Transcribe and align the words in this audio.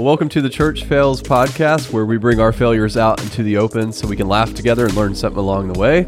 welcome 0.00 0.30
to 0.30 0.40
the 0.40 0.48
Church 0.48 0.84
Fails 0.84 1.20
podcast, 1.20 1.92
where 1.92 2.06
we 2.06 2.16
bring 2.16 2.40
our 2.40 2.52
failures 2.52 2.96
out 2.96 3.22
into 3.22 3.42
the 3.42 3.58
open 3.58 3.92
so 3.92 4.08
we 4.08 4.16
can 4.16 4.28
laugh 4.28 4.54
together 4.54 4.86
and 4.86 4.94
learn 4.94 5.14
something 5.14 5.38
along 5.38 5.70
the 5.70 5.78
way. 5.78 6.00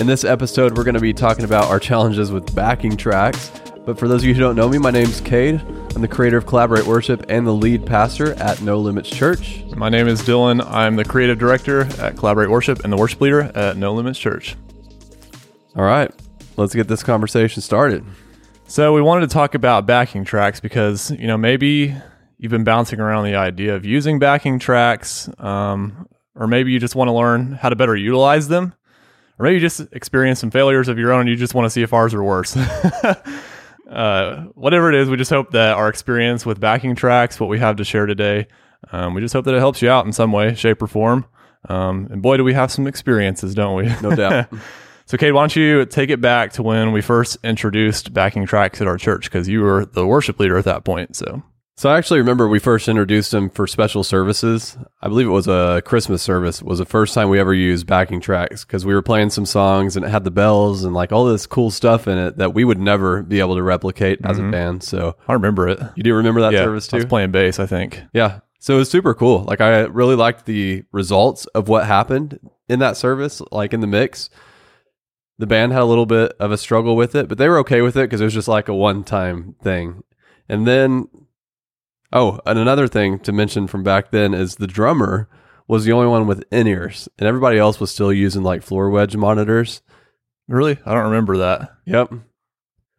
In 0.00 0.08
this 0.08 0.24
episode, 0.24 0.76
we're 0.76 0.82
going 0.82 0.94
to 0.94 1.00
be 1.00 1.12
talking 1.12 1.44
about 1.44 1.68
our 1.68 1.78
challenges 1.78 2.32
with 2.32 2.52
backing 2.56 2.96
tracks. 2.96 3.52
But 3.86 4.00
for 4.00 4.08
those 4.08 4.22
of 4.22 4.28
you 4.28 4.34
who 4.34 4.40
don't 4.40 4.56
know 4.56 4.68
me, 4.68 4.78
my 4.78 4.90
name's 4.90 5.20
Cade. 5.20 5.60
I'm 5.94 6.02
the 6.02 6.08
creator 6.08 6.38
of 6.38 6.46
Collaborate 6.46 6.86
Worship 6.86 7.24
and 7.28 7.46
the 7.46 7.52
lead 7.52 7.86
pastor 7.86 8.32
at 8.34 8.62
No 8.62 8.80
Limits 8.80 9.08
Church. 9.08 9.62
My 9.76 9.88
name 9.88 10.08
is 10.08 10.22
Dylan. 10.22 10.64
I'm 10.66 10.96
the 10.96 11.04
creative 11.04 11.38
director 11.38 11.82
at 12.00 12.16
Collaborate 12.16 12.50
Worship 12.50 12.82
and 12.82 12.92
the 12.92 12.96
worship 12.96 13.20
leader 13.20 13.52
at 13.54 13.76
No 13.76 13.94
Limits 13.94 14.18
Church. 14.18 14.56
All 15.76 15.84
right, 15.84 16.10
let's 16.56 16.74
get 16.74 16.88
this 16.88 17.04
conversation 17.04 17.62
started. 17.62 18.04
So 18.66 18.92
we 18.92 19.02
wanted 19.02 19.28
to 19.28 19.32
talk 19.32 19.54
about 19.54 19.86
backing 19.86 20.24
tracks 20.24 20.58
because 20.58 21.12
you 21.12 21.28
know 21.28 21.36
maybe 21.36 21.94
you've 22.40 22.50
been 22.50 22.64
bouncing 22.64 23.00
around 23.00 23.24
the 23.24 23.34
idea 23.34 23.76
of 23.76 23.84
using 23.84 24.18
backing 24.18 24.58
tracks, 24.58 25.28
um, 25.38 26.08
or 26.34 26.46
maybe 26.46 26.72
you 26.72 26.80
just 26.80 26.94
want 26.94 27.08
to 27.08 27.12
learn 27.12 27.52
how 27.52 27.68
to 27.68 27.76
better 27.76 27.94
utilize 27.94 28.48
them, 28.48 28.74
or 29.38 29.44
maybe 29.44 29.56
you 29.56 29.60
just 29.60 29.80
experience 29.92 30.40
some 30.40 30.50
failures 30.50 30.88
of 30.88 30.98
your 30.98 31.12
own 31.12 31.20
and 31.20 31.28
you 31.28 31.36
just 31.36 31.54
want 31.54 31.66
to 31.66 31.70
see 31.70 31.82
if 31.82 31.92
ours 31.92 32.14
are 32.14 32.24
worse. 32.24 32.56
uh, 33.90 34.46
whatever 34.54 34.88
it 34.88 34.94
is, 34.94 35.10
we 35.10 35.18
just 35.18 35.30
hope 35.30 35.50
that 35.50 35.74
our 35.74 35.88
experience 35.88 36.46
with 36.46 36.58
backing 36.58 36.96
tracks, 36.96 37.38
what 37.38 37.50
we 37.50 37.58
have 37.58 37.76
to 37.76 37.84
share 37.84 38.06
today, 38.06 38.46
um, 38.90 39.12
we 39.12 39.20
just 39.20 39.34
hope 39.34 39.44
that 39.44 39.54
it 39.54 39.58
helps 39.58 39.82
you 39.82 39.90
out 39.90 40.06
in 40.06 40.12
some 40.12 40.32
way, 40.32 40.54
shape, 40.54 40.80
or 40.80 40.86
form. 40.86 41.26
Um, 41.68 42.08
and 42.10 42.22
boy, 42.22 42.38
do 42.38 42.44
we 42.44 42.54
have 42.54 42.72
some 42.72 42.86
experiences, 42.86 43.54
don't 43.54 43.76
we? 43.76 43.92
No 44.02 44.16
doubt. 44.16 44.48
So, 45.06 45.16
Cade, 45.16 45.32
why 45.32 45.42
don't 45.42 45.56
you 45.56 45.86
take 45.86 46.08
it 46.08 46.20
back 46.20 46.52
to 46.52 46.62
when 46.62 46.92
we 46.92 47.00
first 47.00 47.36
introduced 47.42 48.14
backing 48.14 48.46
tracks 48.46 48.80
at 48.80 48.86
our 48.86 48.96
church? 48.96 49.24
Because 49.24 49.48
you 49.48 49.62
were 49.62 49.84
the 49.84 50.06
worship 50.06 50.38
leader 50.38 50.56
at 50.56 50.66
that 50.66 50.84
point. 50.84 51.16
So, 51.16 51.42
So 51.80 51.88
I 51.88 51.96
actually 51.96 52.18
remember 52.18 52.46
we 52.46 52.58
first 52.58 52.88
introduced 52.88 53.30
them 53.30 53.48
for 53.48 53.66
special 53.66 54.04
services. 54.04 54.76
I 55.00 55.08
believe 55.08 55.26
it 55.26 55.30
was 55.30 55.48
a 55.48 55.80
Christmas 55.82 56.20
service. 56.20 56.62
Was 56.62 56.78
the 56.78 56.84
first 56.84 57.14
time 57.14 57.30
we 57.30 57.40
ever 57.40 57.54
used 57.54 57.86
backing 57.86 58.20
tracks 58.20 58.66
because 58.66 58.84
we 58.84 58.92
were 58.92 59.00
playing 59.00 59.30
some 59.30 59.46
songs 59.46 59.96
and 59.96 60.04
it 60.04 60.10
had 60.10 60.24
the 60.24 60.30
bells 60.30 60.84
and 60.84 60.92
like 60.92 61.10
all 61.10 61.24
this 61.24 61.46
cool 61.46 61.70
stuff 61.70 62.06
in 62.06 62.18
it 62.18 62.36
that 62.36 62.52
we 62.52 62.64
would 62.64 62.78
never 62.78 63.22
be 63.22 63.40
able 63.40 63.54
to 63.54 63.62
replicate 63.62 64.18
as 64.24 64.38
a 64.38 64.42
mm-hmm. 64.42 64.50
band. 64.50 64.82
So 64.82 65.16
I 65.26 65.32
remember 65.32 65.68
it. 65.68 65.80
you 65.96 66.02
do 66.02 66.14
remember 66.14 66.42
that 66.42 66.52
yeah, 66.52 66.64
service 66.64 66.86
too? 66.86 66.96
I 66.96 66.98
was 66.98 67.06
playing 67.06 67.30
bass, 67.30 67.58
I 67.58 67.64
think. 67.64 68.02
Yeah. 68.12 68.40
So 68.58 68.74
it 68.74 68.80
was 68.80 68.90
super 68.90 69.14
cool. 69.14 69.44
Like 69.44 69.62
I 69.62 69.84
really 69.84 70.16
liked 70.16 70.44
the 70.44 70.84
results 70.92 71.46
of 71.46 71.68
what 71.68 71.86
happened 71.86 72.40
in 72.68 72.80
that 72.80 72.98
service, 72.98 73.40
like 73.52 73.72
in 73.72 73.80
the 73.80 73.86
mix. 73.86 74.28
The 75.38 75.46
band 75.46 75.72
had 75.72 75.80
a 75.80 75.86
little 75.86 76.04
bit 76.04 76.34
of 76.40 76.52
a 76.52 76.58
struggle 76.58 76.94
with 76.94 77.14
it, 77.14 77.26
but 77.26 77.38
they 77.38 77.48
were 77.48 77.56
okay 77.60 77.80
with 77.80 77.96
it 77.96 78.02
because 78.02 78.20
it 78.20 78.24
was 78.24 78.34
just 78.34 78.48
like 78.48 78.68
a 78.68 78.74
one-time 78.74 79.54
thing. 79.62 80.04
And 80.46 80.66
then 80.66 81.08
oh, 82.12 82.40
and 82.46 82.58
another 82.58 82.88
thing 82.88 83.18
to 83.20 83.32
mention 83.32 83.66
from 83.66 83.82
back 83.82 84.10
then 84.10 84.34
is 84.34 84.56
the 84.56 84.66
drummer 84.66 85.28
was 85.68 85.84
the 85.84 85.92
only 85.92 86.08
one 86.08 86.26
with 86.26 86.42
in-ears 86.50 87.08
and 87.18 87.28
everybody 87.28 87.56
else 87.58 87.78
was 87.78 87.90
still 87.90 88.12
using 88.12 88.42
like 88.42 88.62
floor 88.62 88.90
wedge 88.90 89.16
monitors. 89.16 89.82
Really? 90.48 90.78
I 90.84 90.94
don't 90.94 91.04
remember 91.04 91.36
that. 91.38 91.70
Yep. 91.86 92.12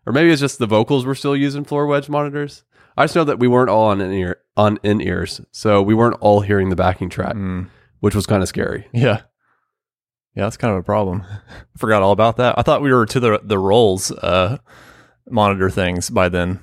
Or 0.06 0.14
maybe 0.14 0.32
it's 0.32 0.40
just 0.42 0.58
the 0.58 0.66
vocals 0.68 1.06
were 1.06 1.16
still 1.16 1.36
using 1.36 1.64
floor 1.66 1.86
wedge 1.86 2.08
monitors. 2.10 2.64
I 2.98 3.04
just 3.06 3.16
know 3.16 3.24
that 3.26 3.40
we 3.40 3.48
weren't 3.48 3.70
all 3.70 3.88
on 3.88 4.00
in 4.02 4.12
ear 4.14 4.38
on 4.58 4.80
in 4.84 5.00
ears, 5.02 5.42
so 5.52 5.82
we 5.82 5.94
weren't 5.94 6.18
all 6.22 6.42
hearing 6.42 6.70
the 6.70 6.76
backing 6.76 7.10
track, 7.10 7.36
Mm, 7.36 7.70
which 8.00 8.16
was 8.16 8.26
kind 8.26 8.42
of 8.42 8.50
scary. 8.50 8.88
yeah. 8.94 9.22
Yeah, 10.36 10.44
that's 10.44 10.58
kind 10.58 10.74
of 10.74 10.80
a 10.80 10.84
problem. 10.84 11.24
I 11.30 11.40
forgot 11.78 12.02
all 12.02 12.12
about 12.14 12.38
that. 12.38 12.56
I 12.58 12.62
thought 12.62 12.82
we 12.82 12.94
were 12.94 13.06
to 13.06 13.20
the 13.20 13.42
the 13.44 13.60
rolls 13.60 14.12
uh, 14.12 14.58
monitor 15.30 15.70
things 15.70 16.10
by 16.10 16.30
then. 16.30 16.60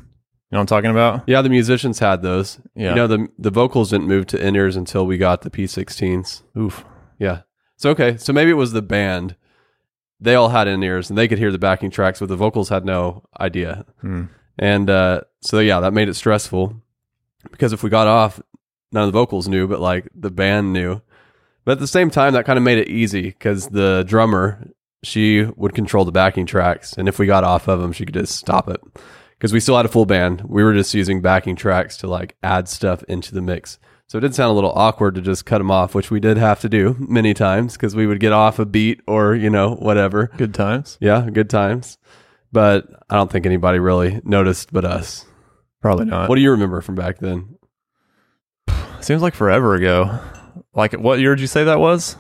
You 0.51 0.57
know 0.57 0.61
what 0.61 0.73
I'm 0.73 0.79
talking 0.79 0.91
about? 0.91 1.25
Yeah, 1.27 1.43
the 1.43 1.51
musicians 1.51 1.99
had 1.99 2.23
those. 2.23 2.59
Yeah. 2.75 2.91
You 2.91 2.95
know, 2.95 3.07
the 3.07 3.29
the 3.39 3.51
vocals 3.51 3.91
didn't 3.91 4.07
move 4.07 4.27
to 4.29 4.43
in 4.43 4.57
ears 4.57 4.77
until 4.77 5.07
we 5.07 5.19
got 5.19 5.43
the 5.43 5.51
P16s. 5.51 6.43
Oof. 6.57 6.87
Yeah. 7.19 7.43
So 7.77 7.91
okay, 7.91 8.17
so 8.17 8.33
maybe 8.33 8.51
it 8.51 8.55
was 8.55 8.73
the 8.73 8.81
band. 8.81 9.37
They 10.21 10.35
all 10.35 10.49
had 10.49 10.67
in 10.67 10.83
ears 10.83 11.11
and 11.11 11.19
they 11.19 11.29
could 11.29 11.39
hear 11.39 11.53
the 11.53 11.59
backing 11.59 11.91
tracks, 11.91 12.21
but 12.21 12.31
the 12.31 12.37
vocals 12.37 12.71
had 12.71 12.87
no 12.87 13.25
idea. 13.39 13.85
Hmm. 14.01 14.25
And 14.59 14.89
uh, 14.89 15.21
so 15.43 15.61
yeah, 15.61 15.81
that 15.81 15.93
made 15.93 16.09
it 16.09 16.15
stressful 16.15 16.81
because 17.51 17.75
if 17.75 17.83
we 17.83 17.91
got 17.91 18.07
off, 18.07 18.41
none 18.91 19.05
of 19.05 19.13
the 19.13 19.19
vocals 19.19 19.49
knew, 19.49 19.69
but 19.69 19.81
like 19.81 20.09
the 20.15 20.31
band 20.31 20.73
knew. 20.73 21.03
But 21.67 21.73
at 21.73 21.81
the 21.81 21.87
same 21.87 22.09
time, 22.11 22.33
that 22.33 22.47
kind 22.47 22.57
of 22.57 22.63
made 22.63 22.79
it 22.79 22.89
easy 22.89 23.25
because 23.25 23.69
the 23.69 24.03
drummer 24.09 24.67
she 25.05 25.45
would 25.57 25.75
control 25.75 26.07
the 26.07 26.11
backing 26.11 26.47
tracks, 26.47 26.95
and 26.95 27.07
if 27.07 27.19
we 27.19 27.27
got 27.27 27.45
off 27.45 27.69
of 27.69 27.81
them, 27.81 27.93
she 27.93 28.07
could 28.07 28.15
just 28.15 28.35
stop 28.35 28.69
it 28.71 28.81
because 29.39 29.53
we 29.53 29.61
still 29.61 29.77
had 29.77 29.87
a 29.87 29.89
full 29.89 30.05
band. 30.05 30.43
We 30.43 30.65
were 30.65 30.75
just 30.75 30.93
using 30.95 31.23
backing 31.23 31.57
tracks 31.57 31.97
to 31.99 32.09
like 32.09 32.37
add 32.43 32.69
stuff 32.69 33.03
into 33.05 33.33
the 33.33 33.41
mix. 33.41 33.79
So 34.09 34.19
it 34.19 34.23
did 34.23 34.35
sound 34.35 34.51
a 34.51 34.55
little 34.55 34.73
awkward 34.73 35.15
to 35.17 35.21
just 35.21 35.45
cut 35.45 35.59
them 35.59 35.71
off, 35.71 35.95
which 35.95 36.11
we 36.11 36.19
did 36.19 36.39
have 36.39 36.61
to 36.61 36.69
do 36.69 36.97
many 36.99 37.35
times 37.35 37.75
because 37.75 37.95
we 37.95 38.07
would 38.07 38.21
get 38.21 38.33
off 38.33 38.59
a 38.59 38.65
beat 38.65 39.01
or 39.07 39.35
you 39.35 39.51
know 39.51 39.75
whatever. 39.75 40.31
Good 40.37 40.55
times. 40.55 40.99
Yeah, 41.01 41.29
good 41.31 41.51
times. 41.51 41.99
But 42.51 42.87
I 43.11 43.17
don't 43.17 43.31
think 43.31 43.47
anybody 43.47 43.79
really 43.79 44.21
noticed 44.25 44.73
but 44.73 44.85
us. 44.85 45.27
Probably 45.81 46.07
not. 46.07 46.29
What 46.29 46.37
do 46.37 46.41
you 46.41 46.51
remember 46.53 46.81
from 46.81 46.95
back 46.95 47.19
then? 47.19 47.59
Seems 49.01 49.23
like 49.23 49.35
forever 49.35 49.75
ago. 49.75 50.19
Like, 50.75 50.93
what 50.95 51.21
year 51.21 51.35
did 51.35 51.43
you 51.43 51.47
say 51.47 51.65
that 51.65 51.79
was? 51.79 52.17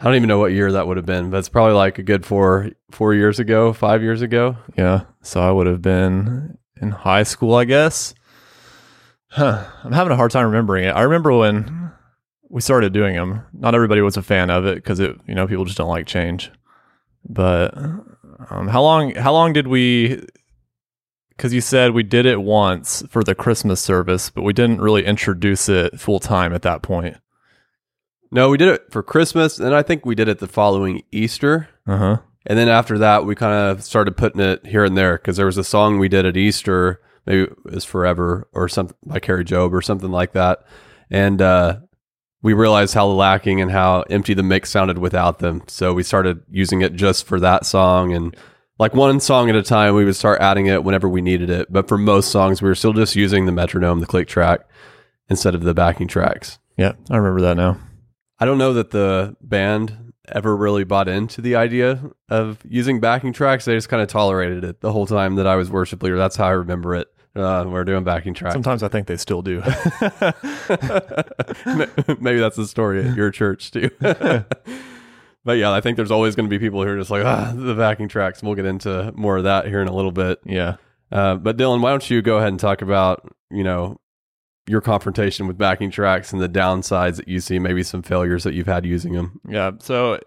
I 0.00 0.04
don't 0.04 0.16
even 0.16 0.28
know 0.28 0.38
what 0.38 0.52
year 0.52 0.72
that 0.72 0.86
would 0.86 0.96
have 0.96 1.06
been, 1.06 1.30
but 1.30 1.38
it's 1.38 1.48
probably 1.48 1.74
like 1.74 1.98
a 1.98 2.02
good 2.02 2.26
four 2.26 2.70
four 2.90 3.14
years 3.14 3.38
ago, 3.38 3.72
five 3.72 4.02
years 4.02 4.22
ago. 4.22 4.56
Yeah. 4.76 5.02
So 5.22 5.40
I 5.40 5.50
would 5.50 5.66
have 5.66 5.82
been 5.82 6.58
in 6.80 6.90
high 6.90 7.22
school, 7.22 7.54
I 7.54 7.64
guess. 7.64 8.14
Huh. 9.30 9.64
I'm 9.82 9.92
having 9.92 10.12
a 10.12 10.16
hard 10.16 10.30
time 10.30 10.46
remembering 10.46 10.84
it. 10.84 10.90
I 10.90 11.02
remember 11.02 11.32
when 11.32 11.92
we 12.48 12.60
started 12.60 12.92
doing 12.92 13.14
them. 13.14 13.42
Not 13.52 13.74
everybody 13.74 14.00
was 14.00 14.16
a 14.16 14.22
fan 14.22 14.50
of 14.50 14.64
it 14.64 14.76
because 14.76 15.00
it, 15.00 15.16
you 15.26 15.34
know, 15.34 15.46
people 15.46 15.64
just 15.64 15.78
don't 15.78 15.88
like 15.88 16.06
change. 16.06 16.50
But 17.28 17.76
um, 17.76 18.68
how 18.68 18.82
long? 18.82 19.14
How 19.14 19.32
long 19.32 19.52
did 19.52 19.66
we? 19.66 20.24
Because 21.30 21.52
you 21.52 21.60
said 21.60 21.92
we 21.92 22.04
did 22.04 22.26
it 22.26 22.42
once 22.42 23.02
for 23.08 23.24
the 23.24 23.34
Christmas 23.34 23.80
service, 23.80 24.30
but 24.30 24.42
we 24.42 24.52
didn't 24.52 24.80
really 24.80 25.04
introduce 25.04 25.68
it 25.68 25.98
full 25.98 26.20
time 26.20 26.52
at 26.52 26.62
that 26.62 26.82
point. 26.82 27.16
No, 28.34 28.48
we 28.48 28.56
did 28.58 28.66
it 28.66 28.90
for 28.90 29.00
Christmas, 29.00 29.60
and 29.60 29.72
I 29.72 29.84
think 29.84 30.04
we 30.04 30.16
did 30.16 30.26
it 30.26 30.40
the 30.40 30.48
following 30.48 31.04
Easter. 31.12 31.68
Uh 31.86 31.96
huh. 31.96 32.16
And 32.44 32.58
then 32.58 32.68
after 32.68 32.98
that, 32.98 33.24
we 33.24 33.36
kind 33.36 33.54
of 33.54 33.84
started 33.84 34.16
putting 34.16 34.40
it 34.40 34.66
here 34.66 34.84
and 34.84 34.96
there 34.96 35.16
because 35.16 35.36
there 35.36 35.46
was 35.46 35.56
a 35.56 35.62
song 35.62 36.00
we 36.00 36.08
did 36.08 36.26
at 36.26 36.36
Easter, 36.36 37.00
maybe 37.26 37.42
it 37.42 37.64
was 37.64 37.84
Forever 37.84 38.48
or 38.52 38.68
something 38.68 38.96
by 39.06 39.20
Kari 39.20 39.44
Jobe 39.44 39.70
or 39.70 39.80
something 39.80 40.10
like 40.10 40.32
that. 40.32 40.66
And 41.12 41.40
uh, 41.40 41.78
we 42.42 42.54
realized 42.54 42.92
how 42.92 43.06
lacking 43.06 43.60
and 43.60 43.70
how 43.70 44.02
empty 44.10 44.34
the 44.34 44.42
mix 44.42 44.68
sounded 44.68 44.98
without 44.98 45.38
them. 45.38 45.62
So 45.68 45.94
we 45.94 46.02
started 46.02 46.42
using 46.50 46.82
it 46.82 46.94
just 46.96 47.26
for 47.26 47.38
that 47.38 47.64
song. 47.64 48.12
And 48.12 48.36
like 48.80 48.94
one 48.94 49.20
song 49.20 49.48
at 49.48 49.54
a 49.54 49.62
time, 49.62 49.94
we 49.94 50.04
would 50.04 50.16
start 50.16 50.40
adding 50.40 50.66
it 50.66 50.82
whenever 50.82 51.08
we 51.08 51.22
needed 51.22 51.50
it. 51.50 51.72
But 51.72 51.86
for 51.86 51.96
most 51.96 52.32
songs, 52.32 52.60
we 52.60 52.68
were 52.68 52.74
still 52.74 52.94
just 52.94 53.14
using 53.14 53.46
the 53.46 53.52
metronome, 53.52 54.00
the 54.00 54.06
click 54.06 54.26
track, 54.26 54.68
instead 55.30 55.54
of 55.54 55.62
the 55.62 55.72
backing 55.72 56.08
tracks. 56.08 56.58
Yeah, 56.76 56.94
I 57.08 57.16
remember 57.16 57.42
that 57.42 57.56
now. 57.56 57.78
I 58.38 58.44
don't 58.44 58.58
know 58.58 58.72
that 58.74 58.90
the 58.90 59.36
band 59.40 60.12
ever 60.28 60.56
really 60.56 60.84
bought 60.84 61.08
into 61.08 61.40
the 61.40 61.56
idea 61.56 62.00
of 62.28 62.58
using 62.68 63.00
backing 63.00 63.32
tracks. 63.32 63.64
They 63.64 63.74
just 63.74 63.88
kind 63.88 64.02
of 64.02 64.08
tolerated 64.08 64.64
it 64.64 64.80
the 64.80 64.92
whole 64.92 65.06
time 65.06 65.36
that 65.36 65.46
I 65.46 65.56
was 65.56 65.70
worship 65.70 66.02
leader. 66.02 66.16
That's 66.16 66.36
how 66.36 66.46
I 66.46 66.50
remember 66.50 66.94
it. 66.94 67.08
Uh, 67.36 67.64
we're 67.66 67.84
doing 67.84 68.04
backing 68.04 68.32
tracks. 68.32 68.54
Sometimes 68.54 68.82
I 68.82 68.88
think 68.88 69.06
they 69.08 69.16
still 69.16 69.42
do. 69.42 69.60
Maybe 72.20 72.38
that's 72.38 72.56
the 72.56 72.66
story 72.68 73.06
at 73.06 73.16
your 73.16 73.30
church 73.32 73.72
too. 73.72 73.90
but 74.00 74.44
yeah, 75.52 75.72
I 75.72 75.80
think 75.80 75.96
there's 75.96 76.12
always 76.12 76.36
going 76.36 76.48
to 76.48 76.50
be 76.50 76.64
people 76.64 76.82
who 76.82 76.88
are 76.90 76.96
just 76.96 77.10
like, 77.10 77.24
ah, 77.24 77.52
the 77.54 77.74
backing 77.74 78.08
tracks. 78.08 78.40
We'll 78.42 78.54
get 78.54 78.66
into 78.66 79.12
more 79.16 79.36
of 79.36 79.44
that 79.44 79.66
here 79.66 79.82
in 79.82 79.88
a 79.88 79.94
little 79.94 80.12
bit. 80.12 80.40
yeah. 80.44 80.76
Uh, 81.10 81.36
but 81.36 81.56
Dylan, 81.56 81.80
why 81.80 81.90
don't 81.90 82.08
you 82.08 82.22
go 82.22 82.38
ahead 82.38 82.48
and 82.48 82.58
talk 82.58 82.82
about, 82.82 83.28
you 83.50 83.62
know, 83.62 84.00
your 84.66 84.80
confrontation 84.80 85.46
with 85.46 85.58
backing 85.58 85.90
tracks 85.90 86.32
and 86.32 86.40
the 86.40 86.48
downsides 86.48 87.16
that 87.16 87.28
you 87.28 87.40
see, 87.40 87.58
maybe 87.58 87.82
some 87.82 88.02
failures 88.02 88.44
that 88.44 88.54
you've 88.54 88.66
had 88.66 88.86
using 88.86 89.12
them. 89.12 89.40
Yeah. 89.48 89.72
So 89.80 90.18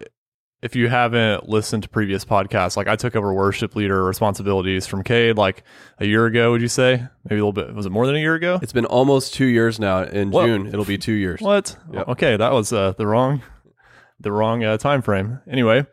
if 0.62 0.74
you 0.74 0.88
haven't 0.88 1.48
listened 1.48 1.84
to 1.84 1.88
previous 1.88 2.24
podcasts, 2.24 2.76
like 2.76 2.88
I 2.88 2.96
took 2.96 3.14
over 3.14 3.32
worship 3.32 3.76
leader 3.76 4.04
responsibilities 4.04 4.86
from 4.86 5.04
Cade 5.04 5.36
like 5.36 5.62
a 5.98 6.06
year 6.06 6.26
ago, 6.26 6.52
would 6.52 6.62
you 6.62 6.68
say? 6.68 7.06
Maybe 7.24 7.40
a 7.40 7.44
little 7.44 7.52
bit. 7.52 7.74
Was 7.74 7.86
it 7.86 7.90
more 7.90 8.06
than 8.06 8.16
a 8.16 8.20
year 8.20 8.34
ago? 8.34 8.58
It's 8.62 8.72
been 8.72 8.86
almost 8.86 9.34
two 9.34 9.46
years 9.46 9.78
now. 9.78 10.02
In? 10.02 10.32
June, 10.32 10.66
it'll 10.66 10.84
be 10.84 10.98
two 10.98 11.12
years. 11.12 11.40
What? 11.40 11.76
Yep. 11.92 12.08
Okay, 12.08 12.36
that 12.36 12.52
was 12.52 12.72
uh, 12.72 12.94
the 12.98 13.06
wrong, 13.06 13.42
the 14.20 14.32
wrong 14.32 14.64
uh, 14.64 14.78
time 14.78 15.02
frame. 15.02 15.40
Anyway, 15.48 15.86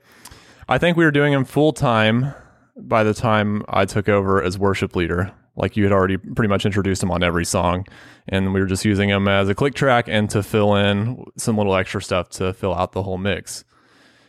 I 0.67 0.77
think 0.77 0.97
we 0.97 1.05
were 1.05 1.11
doing 1.11 1.33
them 1.33 1.45
full 1.45 1.73
time 1.73 2.33
by 2.75 3.03
the 3.03 3.13
time 3.13 3.63
I 3.69 3.85
took 3.85 4.09
over 4.09 4.41
as 4.41 4.57
worship 4.57 4.95
leader. 4.95 5.31
Like 5.55 5.77
you 5.77 5.83
had 5.83 5.93
already 5.93 6.17
pretty 6.17 6.49
much 6.49 6.65
introduced 6.65 7.01
them 7.01 7.11
on 7.11 7.23
every 7.23 7.45
song, 7.45 7.85
and 8.27 8.53
we 8.53 8.59
were 8.59 8.65
just 8.65 8.85
using 8.85 9.09
them 9.09 9.27
as 9.27 9.47
a 9.47 9.55
click 9.55 9.73
track 9.73 10.07
and 10.07 10.29
to 10.31 10.43
fill 10.43 10.75
in 10.75 11.23
some 11.37 11.57
little 11.57 11.75
extra 11.75 12.01
stuff 12.01 12.29
to 12.31 12.53
fill 12.53 12.73
out 12.73 12.91
the 12.91 13.03
whole 13.03 13.17
mix. 13.17 13.63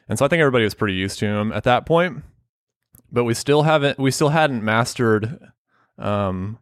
And 0.08 0.18
so 0.18 0.24
I 0.24 0.28
think 0.28 0.40
everybody 0.40 0.64
was 0.64 0.74
pretty 0.74 0.94
used 0.94 1.18
to 1.18 1.26
them 1.26 1.52
at 1.52 1.64
that 1.64 1.84
point. 1.84 2.22
But 3.10 3.24
we 3.24 3.34
still 3.34 3.62
haven't, 3.62 3.98
we 3.98 4.10
still 4.10 4.28
hadn't 4.30 4.62
mastered 4.62 5.38
um, 5.98 6.58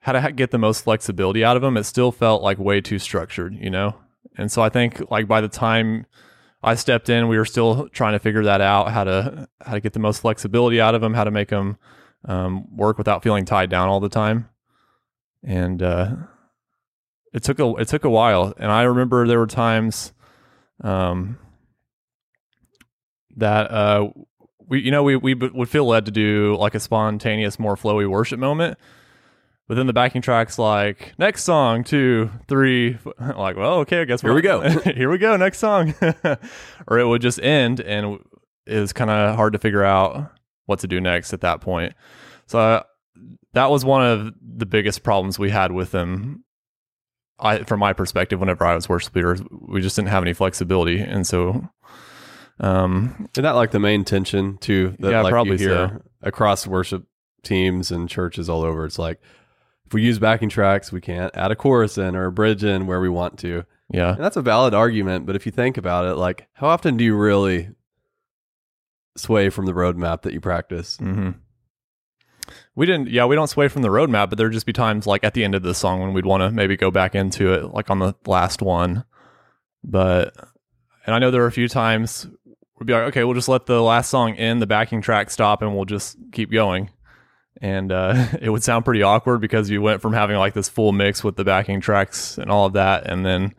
how 0.00 0.12
to 0.12 0.32
get 0.32 0.50
the 0.50 0.58
most 0.58 0.84
flexibility 0.84 1.44
out 1.44 1.56
of 1.56 1.62
them, 1.62 1.76
it 1.76 1.84
still 1.84 2.10
felt 2.10 2.42
like 2.42 2.58
way 2.58 2.80
too 2.80 2.98
structured, 2.98 3.54
you 3.54 3.70
know? 3.70 3.96
And 4.36 4.50
so 4.50 4.62
I 4.62 4.68
think 4.68 5.10
like 5.10 5.28
by 5.28 5.40
the 5.40 5.48
time 5.48 6.06
I 6.62 6.74
stepped 6.74 7.08
in, 7.08 7.28
we 7.28 7.38
were 7.38 7.44
still 7.44 7.88
trying 7.88 8.12
to 8.12 8.18
figure 8.18 8.44
that 8.44 8.60
out, 8.60 8.90
how 8.90 9.04
to 9.04 9.48
how 9.64 9.74
to 9.74 9.80
get 9.80 9.92
the 9.92 9.98
most 9.98 10.20
flexibility 10.20 10.80
out 10.80 10.94
of 10.94 11.00
them, 11.00 11.14
how 11.14 11.24
to 11.24 11.30
make 11.30 11.48
them 11.48 11.76
um, 12.24 12.76
work 12.76 12.98
without 12.98 13.22
feeling 13.22 13.44
tied 13.44 13.70
down 13.70 13.88
all 13.88 14.00
the 14.00 14.08
time. 14.08 14.48
And 15.42 15.82
uh, 15.82 16.16
it 17.32 17.42
took 17.42 17.58
a 17.58 17.74
it 17.76 17.88
took 17.88 18.04
a 18.04 18.10
while, 18.10 18.52
and 18.58 18.70
I 18.70 18.82
remember 18.82 19.26
there 19.26 19.38
were 19.38 19.46
times 19.46 20.12
um, 20.82 21.38
that 23.36 23.70
uh, 23.70 24.10
we 24.68 24.80
you 24.80 24.90
know 24.90 25.02
we 25.02 25.16
we 25.16 25.34
would 25.34 25.68
feel 25.68 25.86
led 25.86 26.04
to 26.06 26.12
do 26.12 26.56
like 26.58 26.74
a 26.74 26.80
spontaneous, 26.80 27.58
more 27.58 27.76
flowy 27.76 28.08
worship 28.08 28.38
moment. 28.38 28.78
But 29.66 29.76
then 29.76 29.86
the 29.86 29.92
backing 29.92 30.20
tracks 30.20 30.58
like 30.58 31.12
next 31.16 31.44
song 31.44 31.84
two 31.84 32.28
three 32.48 32.98
like 33.20 33.56
well 33.56 33.74
okay 33.80 34.00
I 34.00 34.04
guess 34.04 34.20
Here 34.20 34.34
we 34.34 34.42
go. 34.42 34.68
here 34.80 35.08
we 35.08 35.16
go 35.16 35.36
next 35.36 35.58
song 35.58 35.94
or 36.88 36.98
it 36.98 37.06
would 37.06 37.22
just 37.22 37.40
end 37.40 37.78
and 37.80 38.18
it 38.66 38.80
was 38.80 38.92
kind 38.92 39.10
of 39.10 39.36
hard 39.36 39.52
to 39.52 39.60
figure 39.60 39.84
out 39.84 40.32
what 40.70 40.78
to 40.80 40.86
do 40.86 41.00
next 41.00 41.34
at 41.34 41.42
that 41.42 41.60
point. 41.60 41.92
So 42.46 42.58
uh, 42.58 42.82
that 43.52 43.70
was 43.70 43.84
one 43.84 44.02
of 44.06 44.32
the 44.40 44.64
biggest 44.66 45.02
problems 45.02 45.38
we 45.38 45.50
had 45.50 45.72
with 45.72 45.90
them. 45.90 46.44
I, 47.38 47.64
from 47.64 47.80
my 47.80 47.92
perspective, 47.92 48.38
whenever 48.40 48.64
I 48.64 48.74
was 48.74 48.88
worship 48.88 49.14
leader, 49.14 49.36
we 49.50 49.80
just 49.82 49.96
didn't 49.96 50.08
have 50.08 50.22
any 50.22 50.32
flexibility, 50.34 51.00
and 51.00 51.26
so, 51.26 51.68
um, 52.60 53.28
Isn't 53.34 53.44
that 53.44 53.52
like 53.52 53.70
the 53.70 53.78
main 53.80 54.04
tension 54.04 54.58
too? 54.58 54.94
That 54.98 55.10
Yeah, 55.12 55.22
like 55.22 55.30
probably 55.32 55.56
hear 55.56 55.88
so. 55.88 56.02
across 56.22 56.66
worship 56.66 57.04
teams 57.42 57.90
and 57.90 58.08
churches 58.08 58.48
all 58.50 58.62
over. 58.62 58.84
It's 58.84 58.98
like 58.98 59.20
if 59.86 59.94
we 59.94 60.02
use 60.02 60.18
backing 60.18 60.50
tracks, 60.50 60.92
we 60.92 61.00
can't 61.00 61.34
add 61.34 61.50
a 61.50 61.56
chorus 61.56 61.96
in 61.96 62.14
or 62.14 62.26
a 62.26 62.32
bridge 62.32 62.62
in 62.62 62.86
where 62.86 63.00
we 63.00 63.08
want 63.08 63.38
to. 63.38 63.64
yeah, 63.90 64.14
And 64.14 64.22
that's 64.22 64.36
a 64.36 64.42
valid 64.42 64.74
argument, 64.74 65.24
but 65.26 65.34
if 65.34 65.46
you 65.46 65.52
think 65.52 65.78
about 65.78 66.04
it, 66.04 66.16
like 66.16 66.46
how 66.52 66.68
often 66.68 66.96
do 66.98 67.04
you 67.04 67.16
really 67.16 67.70
sway 69.16 69.50
from 69.50 69.66
the 69.66 69.72
roadmap 69.72 70.22
that 70.22 70.32
you 70.32 70.40
practice? 70.40 70.96
hmm 70.96 71.30
we 72.74 72.86
didn't. 72.86 73.08
Yeah, 73.10 73.26
we 73.26 73.36
don't 73.36 73.48
sway 73.48 73.68
from 73.68 73.82
the 73.82 73.88
roadmap, 73.88 74.30
but 74.30 74.38
there'd 74.38 74.52
just 74.52 74.66
be 74.66 74.72
times 74.72 75.06
like 75.06 75.24
at 75.24 75.34
the 75.34 75.44
end 75.44 75.54
of 75.54 75.62
the 75.62 75.74
song 75.74 76.00
when 76.00 76.12
we'd 76.12 76.26
want 76.26 76.42
to 76.42 76.50
maybe 76.50 76.76
go 76.76 76.90
back 76.90 77.14
into 77.14 77.52
it, 77.52 77.74
like 77.74 77.90
on 77.90 77.98
the 77.98 78.14
last 78.26 78.62
one. 78.62 79.04
But 79.82 80.34
and 81.06 81.14
I 81.14 81.18
know 81.18 81.30
there 81.30 81.42
were 81.42 81.46
a 81.46 81.52
few 81.52 81.68
times 81.68 82.26
we'd 82.78 82.86
be 82.86 82.92
like, 82.92 83.08
okay, 83.08 83.24
we'll 83.24 83.34
just 83.34 83.48
let 83.48 83.66
the 83.66 83.82
last 83.82 84.10
song 84.10 84.34
end, 84.34 84.62
the 84.62 84.66
backing 84.66 85.02
track 85.02 85.30
stop, 85.30 85.62
and 85.62 85.74
we'll 85.74 85.84
just 85.84 86.16
keep 86.32 86.50
going. 86.50 86.90
And 87.60 87.92
uh, 87.92 88.28
it 88.40 88.50
would 88.50 88.62
sound 88.62 88.84
pretty 88.84 89.02
awkward 89.02 89.40
because 89.40 89.68
you 89.70 89.82
went 89.82 90.00
from 90.00 90.12
having 90.12 90.36
like 90.36 90.54
this 90.54 90.68
full 90.68 90.92
mix 90.92 91.22
with 91.22 91.36
the 91.36 91.44
backing 91.44 91.80
tracks 91.80 92.38
and 92.38 92.50
all 92.50 92.66
of 92.66 92.72
that, 92.74 93.06
and 93.10 93.24
then 93.24 93.54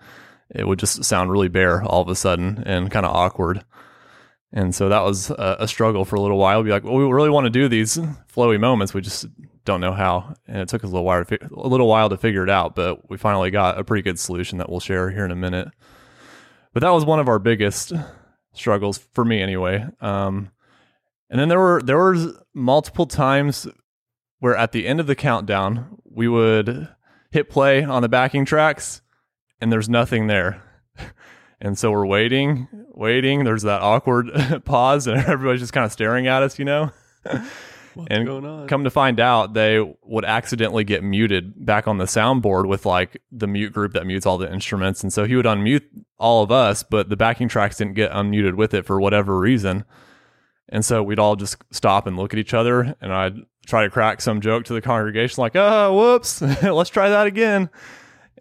it 0.53 0.68
would 0.68 0.80
just 0.80 1.03
sound 1.03 1.31
really 1.31 1.48
bare 1.48 1.83
all 1.83 2.01
of 2.01 2.09
a 2.09 2.15
sudden 2.15 2.63
and 2.65 2.92
kind 2.92 3.06
of 3.06 3.15
awkward. 3.15 3.63
And 4.53 4.75
so 4.75 4.89
that 4.89 5.01
was 5.01 5.30
a, 5.30 5.57
a 5.62 5.68
struggle 5.68 6.03
for 6.03 6.15
a 6.18 6.21
little 6.21 6.38
while. 6.38 6.62
Be 6.63 6.71
like, 6.71 6.83
well, 6.83 6.95
we 6.95 7.06
really 7.06 7.30
want 7.30 7.45
to 7.45 7.50
do 7.50 7.68
these 7.68 7.98
flowy 8.33 8.59
moments, 8.59 8.94
we 8.94 9.01
just 9.01 9.25
don't 9.63 9.81
know 9.81 9.94
how. 9.94 10.33
And 10.48 10.57
it 10.57 10.68
took 10.68 10.83
us 10.83 10.89
a 10.89 10.94
little 10.94 11.06
while, 11.06 11.24
to 11.24 11.38
fi- 11.38 11.45
a 11.45 11.68
little 11.68 11.88
while 11.88 12.09
to 12.09 12.18
figure 12.18 12.44
it 12.44 12.50
out, 12.50 12.75
but 12.75 13.09
we 13.09 13.18
finally 13.18 13.51
got 13.51 13.80
a 13.80 13.83
pretty 13.83 14.01
good 14.01 14.19
solution 14.19 14.57
that 14.57 14.69
we'll 14.69 14.80
share 14.80 15.09
here 15.09 15.25
in 15.25 15.31
a 15.31 15.36
minute. 15.36 15.69
But 16.74 16.81
that 16.81 16.89
was 16.89 17.06
one 17.06 17.19
of 17.19 17.27
our 17.27 17.39
biggest 17.39 17.94
struggles 18.53 18.98
for 19.13 19.24
me, 19.24 19.42
anyway. 19.42 19.86
Um, 20.00 20.51
and 21.30 21.39
then 21.39 21.50
there 21.50 21.59
were 21.59 21.81
there 21.81 22.12
was 22.12 22.33
multiple 22.53 23.06
times 23.06 23.68
where 24.39 24.56
at 24.56 24.71
the 24.71 24.88
end 24.88 25.00
of 25.00 25.07
the 25.07 25.15
countdown 25.15 25.98
we 26.03 26.27
would 26.27 26.89
hit 27.31 27.50
play 27.50 27.83
on 27.83 28.01
the 28.01 28.09
backing 28.09 28.45
tracks, 28.45 29.01
and 29.59 29.71
there's 29.71 29.89
nothing 29.89 30.27
there. 30.27 30.62
And 31.62 31.78
so 31.78 31.92
we're 31.92 32.08
waiting, 32.08 32.68
waiting. 32.94 33.44
There's 33.44 33.62
that 33.62 33.81
awkward 33.81 34.31
pause, 34.66 35.06
and 35.06 35.24
everybody's 35.28 35.62
just 35.62 35.74
kind 35.74 35.86
of 35.86 35.92
staring 35.92 36.28
at 36.28 36.42
us, 36.42 36.58
you 36.58 36.66
know? 36.66 36.92
What's 37.94 38.08
And 38.10 38.25
going 38.25 38.46
on? 38.46 38.68
Come 38.68 38.86
to 38.86 38.90
find 38.90 39.19
out, 39.19 39.54
they 39.54 39.80
would 40.04 40.25
accidentally 40.25 40.84
get 40.86 41.04
muted 41.04 41.66
back 41.66 41.88
on 41.88 41.98
the 41.98 42.06
soundboard 42.06 42.68
with 42.68 42.86
like 42.86 43.22
the 43.31 43.48
mute 43.48 43.74
group 43.74 43.94
that 43.94 44.08
mutes 44.08 44.25
all 44.25 44.38
the 44.38 44.52
instruments. 44.52 45.04
And 45.04 45.12
so 45.12 45.25
he 45.25 45.36
would 45.36 45.46
unmute 45.46 45.84
all 46.18 46.42
of 46.42 46.52
us, 46.52 46.84
but 46.84 47.10
the 47.10 47.18
backing 47.18 47.50
tracks 47.50 47.78
didn't 47.78 47.96
get 47.96 48.12
unmuted 48.12 48.56
with 48.56 48.74
it 48.74 48.86
for 48.86 49.02
whatever 49.02 49.38
reason. 49.38 49.84
And 50.69 50.86
so 50.86 51.04
we'd 51.04 51.19
all 51.19 51.36
just 51.36 51.58
stop 51.72 52.08
and 52.08 52.16
look 52.16 52.34
at 52.34 52.40
each 52.40 52.54
other, 52.54 52.96
and 53.02 53.12
I'd 53.12 53.36
try 53.68 53.84
to 53.84 53.90
crack 53.90 54.22
some 54.22 54.40
joke 54.40 54.63
to 54.66 54.74
the 54.74 54.81
congregation, 54.81 55.42
like, 55.42 55.56
oh, 55.56 55.94
whoops, 55.94 56.42
let's 56.63 56.90
try 56.90 57.10
that 57.10 57.28
again. 57.28 57.69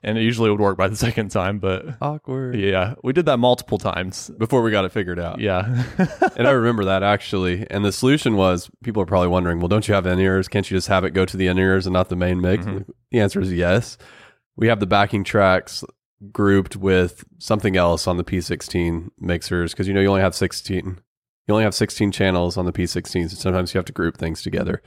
And 0.02 0.16
it 0.16 0.22
usually 0.22 0.50
would 0.50 0.60
work 0.60 0.78
by 0.78 0.88
the 0.88 0.96
second 1.08 1.30
time, 1.30 1.58
but 1.58 1.84
Awkward. 2.00 2.56
yeah, 2.56 2.94
we 3.02 3.12
did 3.12 3.26
that 3.26 3.38
multiple 3.38 3.76
times. 3.78 4.30
Before 4.38 4.62
we 4.62 4.70
got 4.70 4.84
it 4.86 4.92
figured 4.92 5.18
out. 5.18 5.40
Yeah. 5.40 5.84
and 6.36 6.48
I 6.48 6.52
remember 6.52 6.86
that 6.86 7.02
actually. 7.02 7.66
And 7.70 7.84
the 7.84 7.92
solution 7.92 8.36
was 8.36 8.70
people 8.82 9.02
are 9.02 9.06
probably 9.06 9.28
wondering, 9.28 9.58
well, 9.60 9.68
don't 9.68 9.86
you 9.86 9.94
have 9.94 10.06
in 10.06 10.18
ears? 10.18 10.48
Can't 10.48 10.70
you 10.70 10.76
just 10.76 10.88
have 10.88 11.04
it 11.04 11.10
go 11.10 11.24
to 11.26 11.36
the 11.36 11.46
in 11.48 11.58
ears 11.58 11.86
and 11.86 11.92
not 11.92 12.08
the 12.08 12.16
main 12.16 12.40
mix? 12.40 12.64
Mhm. 12.64 12.86
The 13.10 13.20
answer 13.20 13.40
is 13.40 13.52
yes. 13.52 13.98
We 14.56 14.68
have 14.68 14.80
the 14.80 14.86
backing 14.86 15.22
tracks 15.24 15.84
grouped 16.32 16.76
with 16.76 17.24
something 17.38 17.76
else 17.76 18.06
on 18.06 18.16
the 18.18 18.24
P16 18.24 19.08
mixers 19.18 19.72
because 19.72 19.88
you 19.88 19.94
know 19.94 20.00
you 20.00 20.08
only 20.08 20.20
have 20.22 20.34
16. 20.34 20.98
You 21.48 21.54
only 21.54 21.64
have 21.64 21.74
16 21.74 22.12
channels 22.12 22.56
on 22.56 22.64
the 22.66 22.72
P16, 22.72 23.30
so 23.30 23.36
sometimes 23.36 23.74
you 23.74 23.78
have 23.78 23.86
to 23.86 23.92
group 23.92 24.16
things 24.18 24.42
together. 24.42 24.82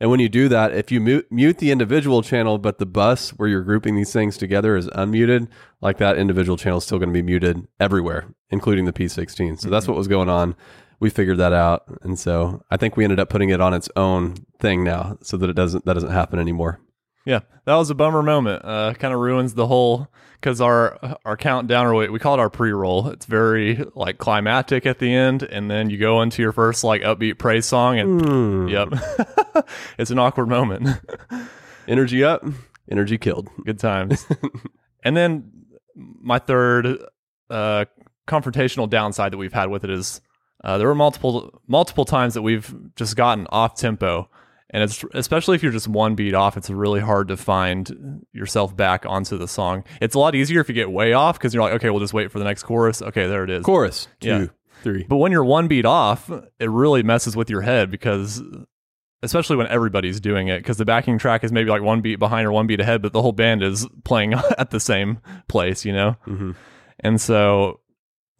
And 0.00 0.10
when 0.10 0.18
you 0.18 0.30
do 0.30 0.48
that, 0.48 0.72
if 0.72 0.90
you 0.90 0.98
mute, 0.98 1.26
mute 1.30 1.58
the 1.58 1.70
individual 1.70 2.22
channel, 2.22 2.56
but 2.56 2.78
the 2.78 2.86
bus 2.86 3.30
where 3.30 3.48
you're 3.48 3.62
grouping 3.62 3.96
these 3.96 4.12
things 4.12 4.38
together 4.38 4.74
is 4.74 4.88
unmuted, 4.88 5.48
like 5.82 5.98
that 5.98 6.16
individual 6.16 6.56
channel 6.56 6.78
is 6.78 6.84
still 6.84 6.98
going 6.98 7.10
to 7.10 7.14
be 7.14 7.22
muted 7.22 7.68
everywhere, 7.78 8.34
including 8.48 8.86
the 8.86 8.92
P16. 8.94 9.60
So 9.60 9.68
that's 9.68 9.84
mm-hmm. 9.84 9.92
what 9.92 9.98
was 9.98 10.08
going 10.08 10.30
on. 10.30 10.56
We 11.00 11.10
figured 11.10 11.38
that 11.38 11.54
out, 11.54 11.84
and 12.02 12.18
so 12.18 12.62
I 12.70 12.76
think 12.76 12.94
we 12.94 13.04
ended 13.04 13.18
up 13.20 13.30
putting 13.30 13.48
it 13.48 13.60
on 13.60 13.72
its 13.72 13.88
own 13.96 14.34
thing 14.58 14.84
now, 14.84 15.16
so 15.22 15.38
that 15.38 15.48
it 15.48 15.54
doesn't 15.54 15.86
that 15.86 15.94
doesn't 15.94 16.10
happen 16.10 16.38
anymore. 16.38 16.78
Yeah, 17.26 17.40
that 17.66 17.74
was 17.74 17.90
a 17.90 17.94
bummer 17.94 18.22
moment. 18.22 18.64
Uh, 18.64 18.94
kind 18.94 19.12
of 19.12 19.20
ruins 19.20 19.54
the 19.54 19.66
whole 19.66 20.08
because 20.34 20.60
our 20.60 21.18
our 21.24 21.36
countdown 21.36 21.86
or 21.86 21.94
we, 21.94 22.08
we 22.08 22.18
call 22.18 22.34
it 22.34 22.40
our 22.40 22.48
pre 22.50 22.72
roll. 22.72 23.08
It's 23.08 23.26
very 23.26 23.84
like 23.94 24.18
climactic 24.18 24.86
at 24.86 24.98
the 24.98 25.12
end, 25.14 25.42
and 25.42 25.70
then 25.70 25.90
you 25.90 25.98
go 25.98 26.22
into 26.22 26.40
your 26.42 26.52
first 26.52 26.82
like 26.82 27.02
upbeat 27.02 27.38
praise 27.38 27.66
song, 27.66 27.98
and 27.98 28.20
Hmm. 28.22 28.68
yep, 28.68 28.88
it's 29.98 30.10
an 30.10 30.18
awkward 30.18 30.48
moment. 30.48 30.88
Energy 31.88 32.22
up, 32.24 32.44
energy 32.90 33.18
killed. 33.18 33.48
Good 33.64 33.78
times. 33.78 34.24
and 35.04 35.16
then 35.16 35.50
my 35.96 36.38
third 36.38 36.98
uh, 37.50 37.84
confrontational 38.28 38.88
downside 38.88 39.32
that 39.32 39.38
we've 39.38 39.52
had 39.52 39.70
with 39.70 39.82
it 39.84 39.90
is 39.90 40.20
uh, 40.62 40.78
there 40.78 40.86
were 40.86 40.94
multiple 40.94 41.60
multiple 41.66 42.04
times 42.04 42.34
that 42.34 42.42
we've 42.42 42.72
just 42.96 43.16
gotten 43.16 43.46
off 43.50 43.74
tempo, 43.74 44.28
and 44.70 44.82
it's 44.82 45.04
especially 45.14 45.56
if 45.56 45.62
you're 45.62 45.72
just 45.72 45.88
one 45.88 46.14
beat 46.14 46.34
off, 46.34 46.56
it's 46.56 46.70
really 46.70 47.00
hard 47.00 47.28
to 47.28 47.36
find 47.36 48.24
yourself 48.32 48.76
back 48.76 49.04
onto 49.06 49.36
the 49.36 49.48
song. 49.48 49.84
It's 50.00 50.14
a 50.14 50.18
lot 50.18 50.34
easier 50.34 50.60
if 50.60 50.68
you 50.68 50.74
get 50.74 50.90
way 50.90 51.12
off 51.12 51.38
because 51.38 51.52
you're 51.54 51.62
like, 51.62 51.74
okay, 51.74 51.90
we'll 51.90 52.00
just 52.00 52.14
wait 52.14 52.30
for 52.30 52.38
the 52.38 52.44
next 52.44 52.62
chorus. 52.62 53.02
Okay, 53.02 53.26
there 53.26 53.44
it 53.44 53.50
is. 53.50 53.64
Chorus 53.64 54.08
two, 54.20 54.28
Yeah. 54.28 54.46
three. 54.82 55.04
But 55.08 55.16
when 55.16 55.32
you're 55.32 55.44
one 55.44 55.68
beat 55.68 55.84
off, 55.86 56.30
it 56.58 56.70
really 56.70 57.02
messes 57.02 57.36
with 57.36 57.50
your 57.50 57.62
head 57.62 57.90
because, 57.90 58.42
especially 59.22 59.56
when 59.56 59.66
everybody's 59.66 60.20
doing 60.20 60.48
it, 60.48 60.58
because 60.58 60.78
the 60.78 60.84
backing 60.84 61.18
track 61.18 61.44
is 61.44 61.52
maybe 61.52 61.68
like 61.70 61.82
one 61.82 62.00
beat 62.00 62.16
behind 62.18 62.46
or 62.46 62.52
one 62.52 62.66
beat 62.66 62.80
ahead, 62.80 63.02
but 63.02 63.12
the 63.12 63.20
whole 63.22 63.32
band 63.32 63.62
is 63.62 63.86
playing 64.04 64.32
at 64.58 64.70
the 64.70 64.80
same 64.80 65.18
place, 65.48 65.84
you 65.84 65.92
know? 65.92 66.16
Mhm. 66.26 66.54
And 67.00 67.20
so, 67.20 67.80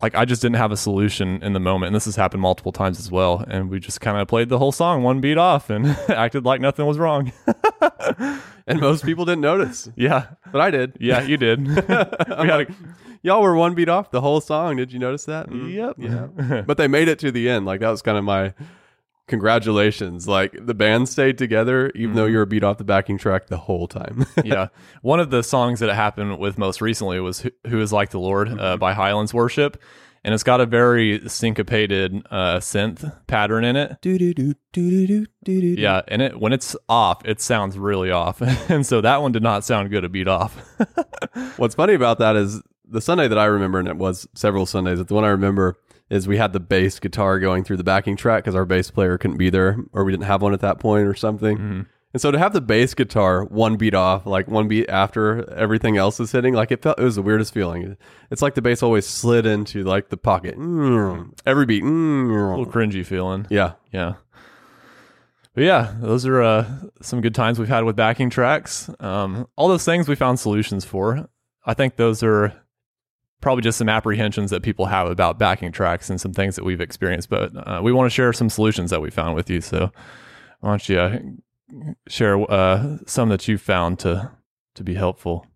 like, 0.02 0.14
I 0.14 0.24
just 0.24 0.40
didn't 0.42 0.56
have 0.56 0.72
a 0.72 0.76
solution 0.76 1.42
in 1.42 1.52
the 1.52 1.60
moment. 1.60 1.88
And 1.88 1.96
this 1.96 2.06
has 2.06 2.16
happened 2.16 2.42
multiple 2.42 2.72
times 2.72 2.98
as 2.98 3.10
well. 3.10 3.44
And 3.48 3.68
we 3.68 3.80
just 3.80 4.00
kind 4.00 4.18
of 4.18 4.28
played 4.28 4.48
the 4.48 4.58
whole 4.58 4.72
song 4.72 5.02
one 5.02 5.20
beat 5.20 5.38
off 5.38 5.70
and 5.70 5.86
acted 6.08 6.44
like 6.44 6.60
nothing 6.60 6.86
was 6.86 6.98
wrong. 6.98 7.32
And 8.66 8.78
most 8.80 9.04
people 9.04 9.24
didn't 9.24 9.40
notice, 9.40 9.90
yeah. 9.96 10.26
but 10.52 10.60
I 10.60 10.70
did. 10.70 10.96
Yeah, 11.00 11.22
you 11.22 11.36
did. 11.36 11.66
we 11.66 11.74
had 11.74 12.60
a, 12.60 12.66
Y'all 13.22 13.42
were 13.42 13.56
one 13.56 13.74
beat 13.74 13.88
off 13.88 14.12
the 14.12 14.20
whole 14.20 14.40
song. 14.40 14.76
Did 14.76 14.92
you 14.92 15.00
notice 15.00 15.24
that? 15.24 15.48
Mm, 15.48 15.72
yep. 15.74 15.96
Yeah. 15.98 16.62
but 16.62 16.76
they 16.76 16.86
made 16.86 17.08
it 17.08 17.18
to 17.18 17.32
the 17.32 17.48
end. 17.48 17.66
Like 17.66 17.80
that 17.80 17.90
was 17.90 18.00
kind 18.00 18.16
of 18.16 18.22
my 18.22 18.54
congratulations. 19.30 20.28
Like 20.28 20.54
the 20.60 20.74
band 20.74 21.08
stayed 21.08 21.38
together, 21.38 21.90
even 21.94 22.16
though 22.16 22.26
you 22.26 22.36
were 22.36 22.44
beat 22.44 22.64
off 22.64 22.76
the 22.76 22.84
backing 22.84 23.16
track 23.16 23.46
the 23.46 23.56
whole 23.56 23.88
time. 23.88 24.26
yeah. 24.44 24.68
One 25.00 25.20
of 25.20 25.30
the 25.30 25.42
songs 25.42 25.80
that 25.80 25.88
it 25.88 25.94
happened 25.94 26.38
with 26.38 26.58
most 26.58 26.82
recently 26.82 27.18
was 27.20 27.40
Who, 27.40 27.50
Who 27.68 27.80
is 27.80 27.92
Like 27.92 28.10
the 28.10 28.20
Lord 28.20 28.60
uh, 28.60 28.76
by 28.76 28.92
Highlands 28.92 29.32
Worship. 29.32 29.80
And 30.22 30.34
it's 30.34 30.42
got 30.42 30.60
a 30.60 30.66
very 30.66 31.26
syncopated 31.30 32.14
uh, 32.30 32.58
synth 32.58 33.10
pattern 33.26 33.64
in 33.64 33.76
it. 33.76 33.96
Yeah. 35.78 36.02
And 36.08 36.20
it 36.20 36.38
when 36.38 36.52
it's 36.52 36.76
off, 36.90 37.24
it 37.24 37.40
sounds 37.40 37.78
really 37.78 38.10
off. 38.10 38.42
and 38.68 38.84
so 38.84 39.00
that 39.00 39.22
one 39.22 39.32
did 39.32 39.42
not 39.42 39.64
sound 39.64 39.88
good 39.88 40.02
to 40.02 40.10
beat 40.10 40.28
off. 40.28 40.54
What's 41.56 41.74
funny 41.74 41.94
about 41.94 42.18
that 42.18 42.36
is 42.36 42.60
the 42.86 43.00
Sunday 43.00 43.28
that 43.28 43.38
I 43.38 43.46
remember, 43.46 43.78
and 43.78 43.88
it 43.88 43.96
was 43.96 44.28
several 44.34 44.66
Sundays, 44.66 44.98
but 44.98 45.08
the 45.08 45.14
one 45.14 45.24
I 45.24 45.28
remember 45.28 45.78
is 46.10 46.26
we 46.28 46.36
had 46.36 46.52
the 46.52 46.60
bass 46.60 46.98
guitar 46.98 47.38
going 47.38 47.62
through 47.64 47.76
the 47.76 47.84
backing 47.84 48.16
track 48.16 48.42
because 48.44 48.54
our 48.56 48.64
bass 48.64 48.90
player 48.90 49.16
couldn't 49.16 49.36
be 49.38 49.48
there 49.48 49.78
or 49.92 50.04
we 50.04 50.12
didn't 50.12 50.24
have 50.24 50.42
one 50.42 50.52
at 50.52 50.60
that 50.60 50.80
point 50.80 51.06
or 51.06 51.14
something. 51.14 51.56
And 52.12 52.20
so 52.20 52.32
to 52.32 52.38
have 52.40 52.52
the 52.52 52.60
bass 52.60 52.92
guitar 52.94 53.44
one 53.44 53.76
beat 53.76 53.94
off, 53.94 54.26
like 54.26 54.48
one 54.48 54.66
beat 54.66 54.90
after 54.90 55.48
everything 55.54 55.96
else 55.96 56.18
is 56.18 56.32
hitting, 56.32 56.54
like 56.54 56.72
it 56.72 56.82
felt 56.82 56.98
it 56.98 57.04
was 57.04 57.14
the 57.14 57.22
weirdest 57.22 57.54
feeling. 57.54 57.96
It's 58.32 58.42
like 58.42 58.54
the 58.56 58.62
bass 58.62 58.82
always 58.82 59.06
slid 59.06 59.46
into 59.46 59.84
like 59.84 60.08
the 60.08 60.16
pocket. 60.16 60.56
Every 61.46 61.66
beat. 61.66 61.84
A 61.84 61.86
little 61.86 62.66
cringy 62.66 63.06
feeling. 63.06 63.46
Yeah. 63.48 63.74
Yeah. 63.92 64.14
But 65.54 65.62
yeah, 65.64 65.94
those 66.00 66.26
are 66.26 66.42
uh, 66.42 66.68
some 67.02 67.20
good 67.20 67.34
times 67.34 67.58
we've 67.60 67.68
had 67.68 67.84
with 67.84 67.94
backing 67.94 68.30
tracks. 68.30 68.90
Um, 68.98 69.46
all 69.56 69.68
those 69.68 69.84
things 69.84 70.08
we 70.08 70.16
found 70.16 70.40
solutions 70.40 70.84
for. 70.84 71.28
I 71.64 71.74
think 71.74 71.94
those 71.96 72.22
are 72.24 72.52
probably 73.40 73.62
just 73.62 73.78
some 73.78 73.88
apprehensions 73.88 74.50
that 74.50 74.62
people 74.62 74.86
have 74.86 75.08
about 75.08 75.38
backing 75.38 75.72
tracks 75.72 76.10
and 76.10 76.20
some 76.20 76.32
things 76.32 76.56
that 76.56 76.64
we've 76.64 76.80
experienced. 76.80 77.28
But 77.28 77.52
uh, 77.56 77.80
we 77.82 77.92
want 77.92 78.06
to 78.06 78.14
share 78.14 78.32
some 78.32 78.50
solutions 78.50 78.90
that 78.90 79.00
we 79.00 79.10
found 79.10 79.34
with 79.34 79.48
you. 79.48 79.60
So 79.60 79.90
why 80.60 80.70
don't 80.70 80.88
you 80.88 80.98
uh, 80.98 81.18
share 82.08 82.50
uh, 82.50 82.98
some 83.06 83.28
that 83.30 83.48
you 83.48 83.58
found 83.58 83.98
to 84.00 84.30
to 84.74 84.84
be 84.84 84.94
helpful? 84.94 85.46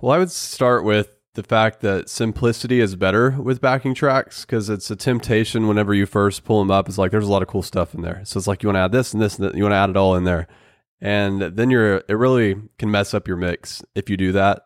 Well, 0.00 0.12
I 0.12 0.18
would 0.18 0.30
start 0.30 0.84
with 0.84 1.16
the 1.34 1.42
fact 1.42 1.80
that 1.82 2.08
simplicity 2.08 2.80
is 2.80 2.96
better 2.96 3.30
with 3.30 3.60
backing 3.60 3.94
tracks 3.94 4.44
because 4.44 4.68
it's 4.68 4.90
a 4.90 4.96
temptation 4.96 5.68
whenever 5.68 5.94
you 5.94 6.06
first 6.06 6.44
pull 6.44 6.58
them 6.58 6.70
up. 6.70 6.88
It's 6.88 6.98
like 6.98 7.10
there's 7.10 7.26
a 7.26 7.30
lot 7.30 7.42
of 7.42 7.48
cool 7.48 7.62
stuff 7.62 7.94
in 7.94 8.02
there. 8.02 8.22
So 8.24 8.38
it's 8.38 8.46
like 8.46 8.62
you 8.62 8.68
want 8.68 8.76
to 8.76 8.80
add 8.80 8.92
this 8.92 9.12
and 9.12 9.22
this 9.22 9.38
and. 9.38 9.54
You 9.54 9.62
want 9.62 9.72
to 9.72 9.76
add 9.76 9.90
it 9.90 9.96
all 9.96 10.16
in 10.16 10.24
there. 10.24 10.48
And 11.00 11.42
then 11.42 11.70
you're, 11.70 11.96
it 12.08 12.14
really 12.14 12.56
can 12.78 12.90
mess 12.90 13.12
up 13.12 13.28
your 13.28 13.36
mix 13.36 13.84
if 13.94 14.08
you 14.08 14.16
do 14.16 14.32
that. 14.32 14.65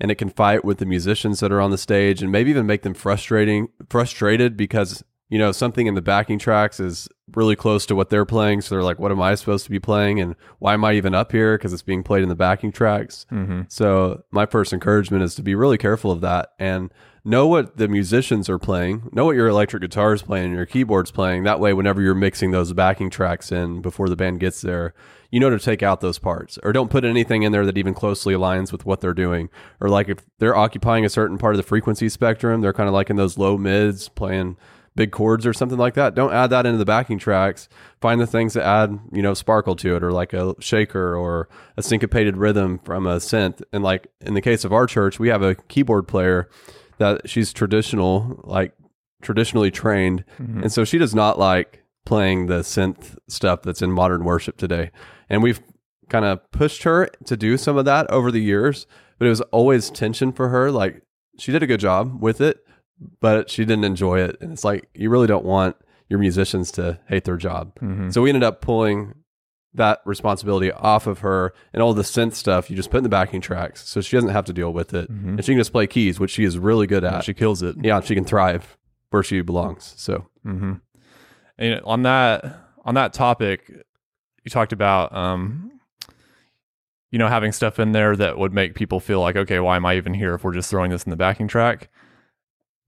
And 0.00 0.10
it 0.10 0.16
can 0.16 0.28
fight 0.28 0.64
with 0.64 0.78
the 0.78 0.86
musicians 0.86 1.40
that 1.40 1.52
are 1.52 1.60
on 1.60 1.70
the 1.70 1.78
stage 1.78 2.22
and 2.22 2.32
maybe 2.32 2.50
even 2.50 2.66
make 2.66 2.82
them 2.82 2.94
frustrating, 2.94 3.68
frustrated 3.88 4.56
because, 4.56 5.04
you 5.28 5.38
know, 5.38 5.52
something 5.52 5.86
in 5.86 5.94
the 5.94 6.02
backing 6.02 6.38
tracks 6.38 6.80
is 6.80 7.08
really 7.36 7.56
close 7.56 7.86
to 7.86 7.94
what 7.94 8.10
they're 8.10 8.24
playing. 8.24 8.60
So 8.60 8.74
they're 8.74 8.82
like, 8.82 8.98
what 8.98 9.12
am 9.12 9.22
I 9.22 9.34
supposed 9.36 9.64
to 9.64 9.70
be 9.70 9.78
playing? 9.78 10.20
And 10.20 10.34
why 10.58 10.74
am 10.74 10.84
I 10.84 10.94
even 10.94 11.14
up 11.14 11.32
here? 11.32 11.56
Because 11.56 11.72
it's 11.72 11.82
being 11.82 12.02
played 12.02 12.22
in 12.22 12.28
the 12.28 12.34
backing 12.34 12.72
tracks. 12.72 13.24
Mm-hmm. 13.30 13.62
So 13.68 14.24
my 14.30 14.46
first 14.46 14.72
encouragement 14.72 15.22
is 15.22 15.34
to 15.36 15.42
be 15.42 15.54
really 15.54 15.78
careful 15.78 16.10
of 16.10 16.20
that 16.22 16.52
and 16.58 16.92
know 17.24 17.46
what 17.46 17.78
the 17.78 17.88
musicians 17.88 18.50
are 18.50 18.58
playing, 18.58 19.08
know 19.12 19.24
what 19.24 19.36
your 19.36 19.48
electric 19.48 19.80
guitar 19.80 20.12
is 20.12 20.22
playing 20.22 20.46
and 20.46 20.54
your 20.54 20.66
keyboard's 20.66 21.10
playing. 21.10 21.44
That 21.44 21.60
way, 21.60 21.72
whenever 21.72 22.02
you're 22.02 22.14
mixing 22.14 22.50
those 22.50 22.72
backing 22.72 23.10
tracks 23.10 23.50
in 23.50 23.80
before 23.80 24.08
the 24.08 24.16
band 24.16 24.40
gets 24.40 24.60
there, 24.60 24.92
you 25.34 25.40
know 25.40 25.50
to 25.50 25.58
take 25.58 25.82
out 25.82 26.00
those 26.00 26.20
parts 26.20 26.60
or 26.62 26.72
don't 26.72 26.92
put 26.92 27.04
anything 27.04 27.42
in 27.42 27.50
there 27.50 27.66
that 27.66 27.76
even 27.76 27.92
closely 27.92 28.34
aligns 28.34 28.70
with 28.70 28.86
what 28.86 29.00
they're 29.00 29.12
doing. 29.12 29.48
Or 29.80 29.88
like 29.88 30.08
if 30.08 30.18
they're 30.38 30.54
occupying 30.54 31.04
a 31.04 31.08
certain 31.08 31.38
part 31.38 31.54
of 31.54 31.56
the 31.56 31.64
frequency 31.64 32.08
spectrum, 32.08 32.60
they're 32.60 32.72
kind 32.72 32.86
of 32.88 32.94
like 32.94 33.10
in 33.10 33.16
those 33.16 33.36
low 33.36 33.58
mids 33.58 34.08
playing 34.08 34.56
big 34.94 35.10
chords 35.10 35.44
or 35.44 35.52
something 35.52 35.76
like 35.76 35.94
that. 35.94 36.14
Don't 36.14 36.32
add 36.32 36.50
that 36.50 36.66
into 36.66 36.78
the 36.78 36.84
backing 36.84 37.18
tracks. 37.18 37.68
Find 38.00 38.20
the 38.20 38.28
things 38.28 38.54
that 38.54 38.62
add, 38.62 38.96
you 39.10 39.22
know, 39.22 39.34
sparkle 39.34 39.74
to 39.74 39.96
it 39.96 40.04
or 40.04 40.12
like 40.12 40.32
a 40.34 40.54
shaker 40.60 41.16
or 41.16 41.48
a 41.76 41.82
syncopated 41.82 42.36
rhythm 42.36 42.78
from 42.78 43.04
a 43.04 43.16
synth. 43.16 43.60
And 43.72 43.82
like 43.82 44.06
in 44.20 44.34
the 44.34 44.40
case 44.40 44.64
of 44.64 44.72
our 44.72 44.86
church, 44.86 45.18
we 45.18 45.30
have 45.30 45.42
a 45.42 45.56
keyboard 45.56 46.06
player 46.06 46.48
that 46.98 47.28
she's 47.28 47.52
traditional, 47.52 48.40
like 48.44 48.72
traditionally 49.20 49.72
trained. 49.72 50.24
Mm-hmm. 50.38 50.62
And 50.62 50.72
so 50.72 50.84
she 50.84 50.98
does 50.98 51.12
not 51.12 51.40
like 51.40 51.83
playing 52.04 52.46
the 52.46 52.60
synth 52.60 53.16
stuff 53.28 53.62
that's 53.62 53.82
in 53.82 53.90
modern 53.90 54.24
worship 54.24 54.56
today. 54.56 54.90
And 55.28 55.42
we've 55.42 55.60
kind 56.10 56.24
of 56.24 56.40
pushed 56.50 56.82
her 56.82 57.08
to 57.24 57.36
do 57.36 57.56
some 57.56 57.76
of 57.76 57.84
that 57.86 58.10
over 58.10 58.30
the 58.30 58.40
years, 58.42 58.86
but 59.18 59.26
it 59.26 59.30
was 59.30 59.40
always 59.42 59.90
tension 59.90 60.32
for 60.32 60.48
her. 60.50 60.70
Like 60.70 61.02
she 61.38 61.50
did 61.52 61.62
a 61.62 61.66
good 61.66 61.80
job 61.80 62.20
with 62.22 62.40
it, 62.40 62.58
but 63.20 63.48
she 63.50 63.64
didn't 63.64 63.84
enjoy 63.84 64.20
it. 64.20 64.36
And 64.40 64.52
it's 64.52 64.64
like, 64.64 64.88
you 64.94 65.08
really 65.10 65.26
don't 65.26 65.44
want 65.44 65.76
your 66.10 66.18
musicians 66.18 66.70
to 66.72 67.00
hate 67.08 67.24
their 67.24 67.38
job. 67.38 67.74
Mhm. 67.80 68.12
So 68.12 68.20
we 68.22 68.28
ended 68.28 68.42
up 68.44 68.60
pulling 68.60 69.14
that 69.72 70.00
responsibility 70.04 70.70
off 70.70 71.06
of 71.08 71.20
her 71.20 71.52
and 71.72 71.82
all 71.82 71.94
the 71.94 72.02
synth 72.02 72.34
stuff 72.34 72.70
you 72.70 72.76
just 72.76 72.90
put 72.90 72.98
in 72.98 73.02
the 73.02 73.08
backing 73.08 73.40
tracks. 73.40 73.88
So 73.88 74.00
she 74.00 74.14
doesn't 74.16 74.30
have 74.30 74.44
to 74.44 74.52
deal 74.52 74.72
with 74.72 74.94
it. 74.94 75.10
Mhm. 75.10 75.28
And 75.30 75.44
she 75.44 75.52
can 75.52 75.58
just 75.58 75.72
play 75.72 75.86
keys, 75.88 76.20
which 76.20 76.30
she 76.30 76.44
is 76.44 76.58
really 76.58 76.86
good 76.86 77.02
at. 77.02 77.24
She 77.24 77.34
kills 77.34 77.62
it. 77.62 77.74
yeah, 77.82 78.00
she 78.00 78.14
can 78.14 78.24
thrive 78.24 78.76
where 79.10 79.22
she 79.22 79.40
belongs. 79.40 79.94
So 79.96 80.26
Mm-hmm. 80.46 80.74
And 81.58 81.80
on 81.82 82.02
that 82.02 82.60
on 82.84 82.94
that 82.94 83.12
topic, 83.12 83.70
you 84.44 84.50
talked 84.50 84.72
about 84.72 85.14
um, 85.14 85.80
you 87.10 87.18
know 87.18 87.28
having 87.28 87.52
stuff 87.52 87.78
in 87.78 87.92
there 87.92 88.16
that 88.16 88.38
would 88.38 88.52
make 88.52 88.74
people 88.74 89.00
feel 89.00 89.20
like, 89.20 89.36
okay, 89.36 89.60
why 89.60 89.76
am 89.76 89.86
I 89.86 89.96
even 89.96 90.14
here 90.14 90.34
if 90.34 90.44
we're 90.44 90.54
just 90.54 90.70
throwing 90.70 90.90
this 90.90 91.04
in 91.04 91.10
the 91.10 91.16
backing 91.16 91.48
track? 91.48 91.88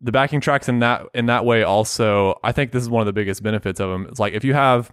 The 0.01 0.13
backing 0.13 0.41
tracks 0.41 0.69
in 0.69 0.81
that 0.81 1.07
in 1.15 1.27
that 1.27 1.45
way 1.45 1.63
also, 1.63 2.39
I 2.45 2.53
think 2.53 2.73
this 2.73 2.83
is 2.83 2.91
one 2.91 3.01
of 3.01 3.07
the 3.07 3.13
biggest 3.13 3.43
benefits 3.43 3.81
of 3.81 3.91
them. 3.91 4.07
It's 4.09 4.21
like 4.21 4.35
if 4.35 4.45
you 4.45 4.53
have, 4.53 4.93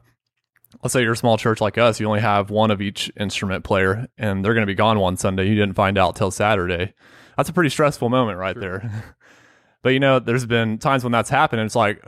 let's 0.81 0.93
say 0.93 1.01
you're 1.01 1.13
a 1.13 1.17
small 1.17 1.37
church 1.37 1.59
like 1.59 1.77
us, 1.77 1.99
you 1.99 2.07
only 2.07 2.21
have 2.21 2.49
one 2.49 2.71
of 2.71 2.81
each 2.81 3.11
instrument 3.19 3.63
player, 3.63 4.07
and 4.17 4.45
they're 4.45 4.53
going 4.53 4.65
to 4.65 4.71
be 4.71 4.75
gone 4.75 4.99
one 4.99 5.17
Sunday. 5.17 5.47
You 5.47 5.55
didn't 5.55 5.75
find 5.75 5.97
out 5.97 6.15
till 6.15 6.31
Saturday. 6.31 6.93
That's 7.35 7.49
a 7.49 7.53
pretty 7.53 7.71
stressful 7.71 8.09
moment 8.09 8.37
right 8.37 8.57
there. 8.57 9.15
but 9.81 9.89
you 9.89 9.99
know, 9.99 10.19
there's 10.19 10.45
been 10.45 10.77
times 10.77 11.03
when 11.03 11.11
that's 11.11 11.29
happened, 11.29 11.59
and 11.59 11.65
it's 11.65 11.75
like 11.75 12.01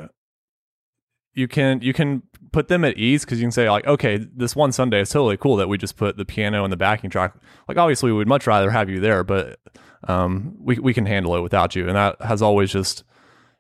you 1.35 1.47
can 1.47 1.81
you 1.81 1.93
can 1.93 2.23
put 2.51 2.69
them 2.69 2.85
at 2.85 2.97
ease 2.97 3.25
because 3.25 3.37
you 3.37 3.43
can 3.43 3.51
say 3.51 3.69
like, 3.69 3.85
okay, 3.85 4.17
this 4.17 4.55
one 4.55 4.71
Sunday 4.71 5.01
is 5.01 5.09
totally 5.09 5.35
cool 5.35 5.57
that 5.57 5.67
we 5.67 5.77
just 5.77 5.97
put 5.97 6.15
the 6.15 6.25
piano 6.25 6.63
and 6.63 6.71
the 6.71 6.77
backing 6.77 7.09
track. 7.09 7.35
Like, 7.67 7.77
obviously, 7.77 8.11
we 8.11 8.17
would 8.17 8.29
much 8.29 8.47
rather 8.47 8.71
have 8.71 8.89
you 8.89 9.01
there, 9.01 9.23
but 9.25 9.59
um, 10.07 10.55
we 10.57 10.79
we 10.79 10.93
can 10.93 11.05
handle 11.05 11.35
it 11.35 11.41
without 11.41 11.75
you, 11.75 11.87
and 11.87 11.95
that 11.95 12.19
has 12.21 12.41
always 12.41 12.71
just 12.71 13.03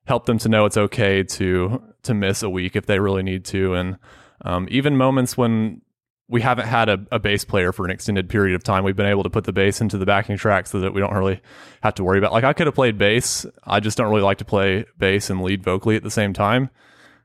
helped 0.05 0.27
them 0.27 0.37
to 0.39 0.49
know 0.49 0.65
it's 0.65 0.77
okay 0.77 1.23
to 1.23 1.83
to 2.03 2.13
miss 2.13 2.41
a 2.41 2.49
week 2.49 2.75
if 2.75 2.85
they 2.85 2.99
really 2.99 3.23
need 3.23 3.43
to, 3.45 3.73
and 3.73 3.97
um, 4.43 4.67
even 4.71 4.95
moments 4.95 5.37
when 5.37 5.81
we 6.27 6.41
haven't 6.41 6.65
had 6.65 6.89
a, 6.89 7.05
a 7.11 7.19
bass 7.19 7.45
player 7.45 7.71
for 7.71 7.85
an 7.85 7.91
extended 7.91 8.27
period 8.29 8.55
of 8.55 8.63
time. 8.63 8.83
We've 8.83 8.95
been 8.95 9.05
able 9.05 9.21
to 9.23 9.29
put 9.29 9.43
the 9.43 9.53
bass 9.53 9.79
into 9.79 9.97
the 9.99 10.07
backing 10.07 10.37
track 10.37 10.65
so 10.65 10.79
that 10.79 10.91
we 10.91 10.99
don't 10.99 11.13
really 11.13 11.39
have 11.83 11.93
to 11.95 12.03
worry 12.03 12.17
about. 12.17 12.31
Like 12.31 12.43
I 12.43 12.53
could 12.53 12.65
have 12.65 12.73
played 12.73 12.97
bass, 12.97 13.45
I 13.63 13.79
just 13.79 13.95
don't 13.95 14.09
really 14.09 14.23
like 14.23 14.39
to 14.39 14.45
play 14.45 14.85
bass 14.97 15.29
and 15.29 15.43
lead 15.43 15.63
vocally 15.63 15.95
at 15.95 16.01
the 16.01 16.09
same 16.09 16.33
time. 16.33 16.71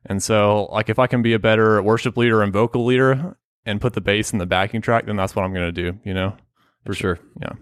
And 0.07 0.23
so, 0.23 0.65
like, 0.73 0.89
if 0.89 0.99
I 0.99 1.07
can 1.07 1.23
be 1.23 1.33
a 1.35 1.39
better 1.39 1.83
worship 1.83 2.17
leader 2.17 2.43
and 2.43 2.53
vocal 2.53 2.85
leader 2.85 3.37
and 3.67 3.81
put 3.81 3.93
the 3.93 4.01
bass 4.01 4.33
in 4.33 4.39
the 4.39 4.47
backing 4.47 4.81
track, 4.81 5.07
then 5.07 5.17
that's 5.17 5.37
what 5.37 5.45
I'm 5.45 5.53
going 5.53 5.73
to 5.73 5.93
do. 5.93 5.99
You 6.05 6.15
know? 6.15 6.37
for 6.87 6.95
sure. 6.95 7.19
Yeah. 7.43 7.53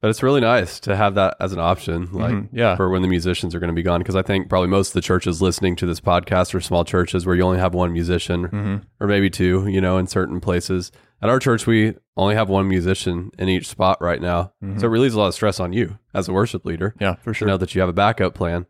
But 0.00 0.08
it's 0.08 0.22
really 0.22 0.40
nice 0.40 0.80
to 0.80 0.96
have 0.96 1.14
that 1.14 1.36
as 1.38 1.52
an 1.52 1.60
option, 1.60 2.08
like 2.12 2.32
Mhm. 2.32 2.48
Yeah. 2.52 2.74
for 2.76 2.88
when 2.88 3.02
the 3.02 3.08
musicians 3.08 3.54
are 3.54 3.60
going 3.60 3.68
to 3.68 3.74
be 3.74 3.82
gone. 3.84 4.00
Because 4.00 4.16
I 4.16 4.22
think 4.22 4.48
probably 4.48 4.68
most 4.68 4.88
of 4.88 4.94
the 4.94 5.00
churches 5.02 5.40
listening 5.40 5.76
to 5.76 5.86
this 5.86 6.00
podcast 6.00 6.54
are 6.54 6.60
small 6.60 6.84
churches 6.84 7.24
where 7.24 7.36
you 7.36 7.42
only 7.42 7.58
have 7.60 7.72
one 7.74 7.92
musician 7.92 8.44
hmm 8.44 8.76
or 8.98 9.06
maybe 9.06 9.30
two, 9.30 9.66
you 9.68 9.80
know, 9.80 9.98
in 9.98 10.06
certain 10.08 10.40
places. 10.40 10.90
At 11.20 11.28
our 11.28 11.38
church, 11.38 11.68
we 11.68 11.94
only 12.16 12.34
have 12.34 12.48
one 12.48 12.66
musician 12.68 13.30
in 13.38 13.48
each 13.48 13.68
spot 13.68 13.98
right 14.00 14.20
now. 14.20 14.52
So 14.78 14.86
it 14.86 14.90
relieves 14.90 15.14
a 15.14 15.20
lot 15.20 15.28
of 15.28 15.34
stress 15.34 15.60
on 15.60 15.72
you 15.72 15.98
as 16.14 16.26
a 16.26 16.32
worship 16.32 16.64
leader 16.64 16.96
Yeah, 16.98 17.14
for 17.16 17.32
to 17.32 17.34
sure. 17.34 17.46
know 17.48 17.56
that 17.58 17.74
you 17.76 17.80
have 17.80 17.90
a 17.90 17.92
backup 17.92 18.34
plan. 18.34 18.66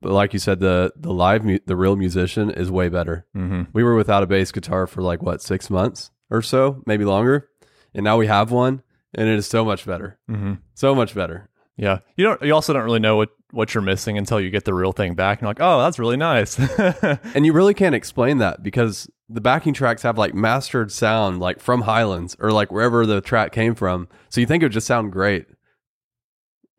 But 0.00 0.12
like 0.12 0.32
you 0.32 0.38
said, 0.38 0.60
the 0.60 0.92
the 0.96 1.12
live 1.12 1.44
mu- 1.44 1.58
the 1.66 1.76
real 1.76 1.96
musician 1.96 2.50
is 2.50 2.70
way 2.70 2.88
better. 2.88 3.26
hmm 3.34 3.62
We 3.72 3.82
were 3.82 3.94
without 3.96 4.22
a 4.22 4.26
bass 4.26 4.52
guitar 4.52 4.86
for 4.86 5.02
like 5.02 5.22
what 5.22 5.42
six 5.42 5.70
months 5.70 6.10
or 6.30 6.42
so, 6.42 6.82
maybe 6.86 7.04
longer, 7.04 7.48
and 7.94 8.04
now 8.04 8.16
we 8.16 8.26
have 8.26 8.50
one, 8.52 8.82
and 9.14 9.28
it 9.28 9.34
is 9.36 9.46
so 9.46 9.64
much 9.64 9.84
better, 9.86 10.18
hmm 10.28 10.54
so 10.74 10.94
much 10.94 11.14
better. 11.14 11.48
Yeah. 11.76 11.98
You 12.16 12.24
don't. 12.24 12.42
You 12.42 12.54
also 12.54 12.72
don't 12.72 12.82
really 12.84 12.98
know 12.98 13.16
what 13.16 13.28
what 13.52 13.72
you're 13.72 13.82
missing 13.82 14.18
until 14.18 14.40
you 14.40 14.50
get 14.50 14.64
the 14.64 14.74
real 14.74 14.92
thing 14.92 15.14
back. 15.14 15.38
And 15.38 15.42
you're 15.46 15.50
like, 15.50 15.60
oh, 15.60 15.80
that's 15.82 15.98
really 15.98 16.16
nice. 16.16 16.58
And 17.34 17.46
you 17.46 17.52
really 17.52 17.72
can't 17.72 17.94
explain 17.94 18.38
that 18.38 18.62
because 18.62 19.08
the 19.28 19.40
backing 19.40 19.74
tracks 19.74 20.02
have 20.02 20.18
like 20.18 20.34
mastered 20.34 20.90
sound, 20.92 21.38
like 21.40 21.60
from 21.60 21.82
Highlands 21.82 22.36
or 22.40 22.50
like 22.50 22.72
wherever 22.72 23.06
the 23.06 23.20
track 23.20 23.52
came 23.52 23.74
from. 23.74 24.08
So 24.28 24.40
you 24.40 24.46
think 24.46 24.62
it 24.62 24.66
would 24.66 24.72
just 24.72 24.86
sound 24.88 25.12
great, 25.12 25.46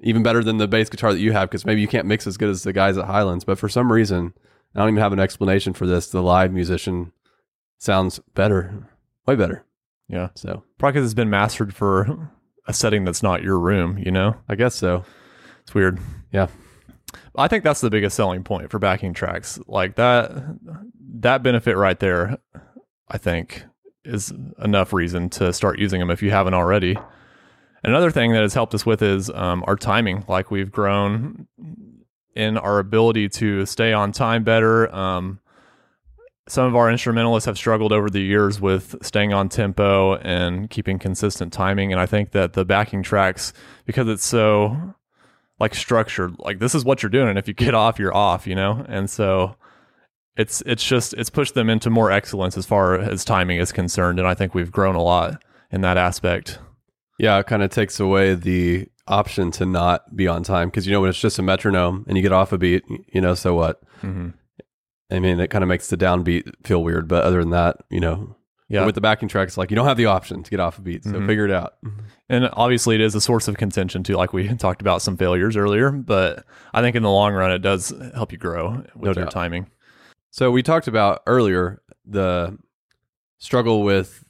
even 0.01 0.23
better 0.23 0.43
than 0.43 0.57
the 0.57 0.67
bass 0.67 0.89
guitar 0.89 1.13
that 1.13 1.19
you 1.19 1.31
have 1.31 1.49
because 1.49 1.65
maybe 1.65 1.81
you 1.81 1.87
can't 1.87 2.07
mix 2.07 2.25
as 2.27 2.37
good 2.37 2.49
as 2.49 2.63
the 2.63 2.73
guys 2.73 2.97
at 2.97 3.05
Highlands. 3.05 3.43
But 3.43 3.59
for 3.59 3.67
some 3.69 3.91
reason, 3.91 4.33
I 4.75 4.79
don't 4.79 4.89
even 4.89 5.01
have 5.01 5.13
an 5.13 5.19
explanation 5.19 5.73
for 5.73 5.85
this. 5.85 6.07
The 6.09 6.21
live 6.21 6.51
musician 6.53 7.11
sounds 7.79 8.19
better, 8.35 8.87
way 9.25 9.35
better. 9.35 9.65
yeah. 10.07 10.29
So 10.35 10.63
Probably 10.77 10.93
because 10.93 11.05
it's 11.05 11.13
been 11.15 11.29
mastered 11.29 11.73
for 11.73 12.29
a 12.67 12.73
setting 12.73 13.03
that's 13.03 13.23
not 13.23 13.43
your 13.43 13.59
room. 13.59 13.97
You 13.97 14.11
know. 14.11 14.35
I 14.47 14.55
guess 14.55 14.75
so. 14.75 15.03
It's 15.61 15.73
weird. 15.73 15.99
Yeah. 16.31 16.47
I 17.35 17.47
think 17.47 17.63
that's 17.63 17.81
the 17.81 17.89
biggest 17.89 18.15
selling 18.15 18.43
point 18.43 18.69
for 18.69 18.79
backing 18.79 19.13
tracks. 19.13 19.59
Like 19.67 19.95
that 19.95 20.31
that 21.15 21.41
benefit 21.43 21.75
right 21.75 21.99
there, 21.99 22.37
I 23.07 23.17
think 23.17 23.63
is 24.05 24.31
enough 24.63 24.93
reason 24.93 25.29
to 25.29 25.51
start 25.51 25.79
using 25.79 25.99
them 25.99 26.09
if 26.11 26.21
you 26.21 26.31
haven't 26.31 26.53
already. 26.53 26.95
Another 27.83 28.11
thing 28.11 28.33
that 28.33 28.41
has 28.41 28.53
helped 28.53 28.73
us 28.73 28.85
with 28.85 29.01
is 29.01 29.29
um, 29.29 29.63
our 29.67 29.75
timing. 29.75 30.25
Like 30.27 30.51
we've 30.51 30.71
grown 30.71 31.47
in 32.35 32.57
our 32.57 32.79
ability 32.79 33.29
to 33.29 33.65
stay 33.65 33.93
on 33.93 34.11
time 34.11 34.43
better. 34.43 34.93
Um, 34.93 35.39
some 36.47 36.65
of 36.65 36.75
our 36.75 36.89
instrumentalists 36.89 37.45
have 37.45 37.57
struggled 37.57 37.91
over 37.91 38.09
the 38.09 38.21
years 38.21 38.59
with 38.59 38.95
staying 39.01 39.33
on 39.33 39.49
tempo 39.49 40.15
and 40.15 40.69
keeping 40.69 40.97
consistent 40.97 41.53
timing. 41.53 41.91
And 41.91 42.01
I 42.01 42.05
think 42.05 42.31
that 42.31 42.53
the 42.53 42.65
backing 42.65 43.03
tracks, 43.03 43.53
because 43.85 44.07
it's 44.07 44.25
so 44.25 44.95
like 45.59 45.75
structured, 45.75 46.39
like 46.39 46.59
this 46.59 46.73
is 46.73 46.83
what 46.83 47.03
you're 47.03 47.09
doing. 47.09 47.29
And 47.29 47.37
if 47.37 47.47
you 47.47 47.53
get 47.53 47.75
off, 47.75 47.99
you're 47.99 48.15
off, 48.15 48.47
you 48.47 48.55
know? 48.55 48.83
And 48.89 49.09
so 49.09 49.55
it's 50.39 50.63
it's 50.65 50.83
just 50.83 51.13
it's 51.15 51.29
pushed 51.29 51.53
them 51.53 51.69
into 51.69 51.89
more 51.89 52.11
excellence 52.11 52.57
as 52.57 52.65
far 52.65 52.97
as 52.97 53.25
timing 53.25 53.59
is 53.59 53.73
concerned, 53.73 54.19
and 54.19 54.27
I 54.27 54.33
think 54.33 54.55
we've 54.55 54.71
grown 54.71 54.95
a 54.95 55.01
lot 55.01 55.43
in 55.69 55.81
that 55.81 55.97
aspect. 55.97 56.59
Yeah, 57.19 57.37
it 57.39 57.45
kind 57.47 57.61
of 57.61 57.69
takes 57.69 57.99
away 57.99 58.33
the 58.33 58.87
option 59.07 59.51
to 59.51 59.65
not 59.65 60.15
be 60.15 60.27
on 60.27 60.41
time 60.43 60.69
because 60.69 60.85
you 60.87 60.93
know 60.93 61.01
when 61.01 61.09
it's 61.09 61.19
just 61.19 61.37
a 61.39 61.43
metronome 61.43 62.05
and 62.07 62.15
you 62.17 62.23
get 62.23 62.31
off 62.31 62.51
a 62.53 62.57
beat, 62.57 62.83
you 63.13 63.21
know, 63.21 63.35
so 63.35 63.53
what? 63.53 63.81
Mm-hmm. 64.01 64.29
I 65.11 65.19
mean, 65.19 65.39
it 65.39 65.49
kind 65.49 65.63
of 65.63 65.67
makes 65.67 65.89
the 65.89 65.97
downbeat 65.97 66.51
feel 66.65 66.83
weird, 66.83 67.07
but 67.07 67.23
other 67.23 67.39
than 67.41 67.49
that, 67.49 67.77
you 67.89 67.99
know, 67.99 68.35
Yeah, 68.69 68.85
with 68.85 68.93
the 68.95 69.01
backing 69.01 69.27
track, 69.27 69.47
it's 69.47 69.57
like 69.57 69.71
you 69.71 69.75
don't 69.75 69.87
have 69.87 69.97
the 69.97 70.05
option 70.05 70.43
to 70.43 70.51
get 70.51 70.59
off 70.59 70.77
a 70.77 70.81
beat, 70.81 71.03
so 71.03 71.13
Mhm. 71.13 71.25
figure 71.27 71.45
it 71.45 71.51
out. 71.51 71.73
and 72.29 72.47
obviously 72.53 72.93
it 72.93 73.01
is 73.01 73.15
a 73.15 73.21
source 73.21 73.47
of 73.47 73.57
contention 73.57 74.03
too. 74.03 74.13
Like 74.15 74.31
we 74.31 74.47
talked 74.55 74.81
about 74.81 75.01
some 75.01 75.17
failures 75.17 75.57
earlier, 75.57 75.89
but 75.91 76.45
I 76.73 76.81
think 76.81 76.95
in 76.95 77.01
the 77.03 77.09
long 77.09 77.33
run 77.33 77.51
it 77.51 77.59
does 77.63 77.91
help 78.13 78.31
you 78.31 78.37
grow 78.37 78.83
with 78.95 79.17
No 79.17 79.21
your 79.23 79.29
timing. 79.31 79.71
So 80.29 80.51
we 80.51 80.61
talked 80.61 80.87
about 80.87 81.23
earlier 81.25 81.81
the 82.05 82.57
struggle 83.39 83.81
with 83.83 84.23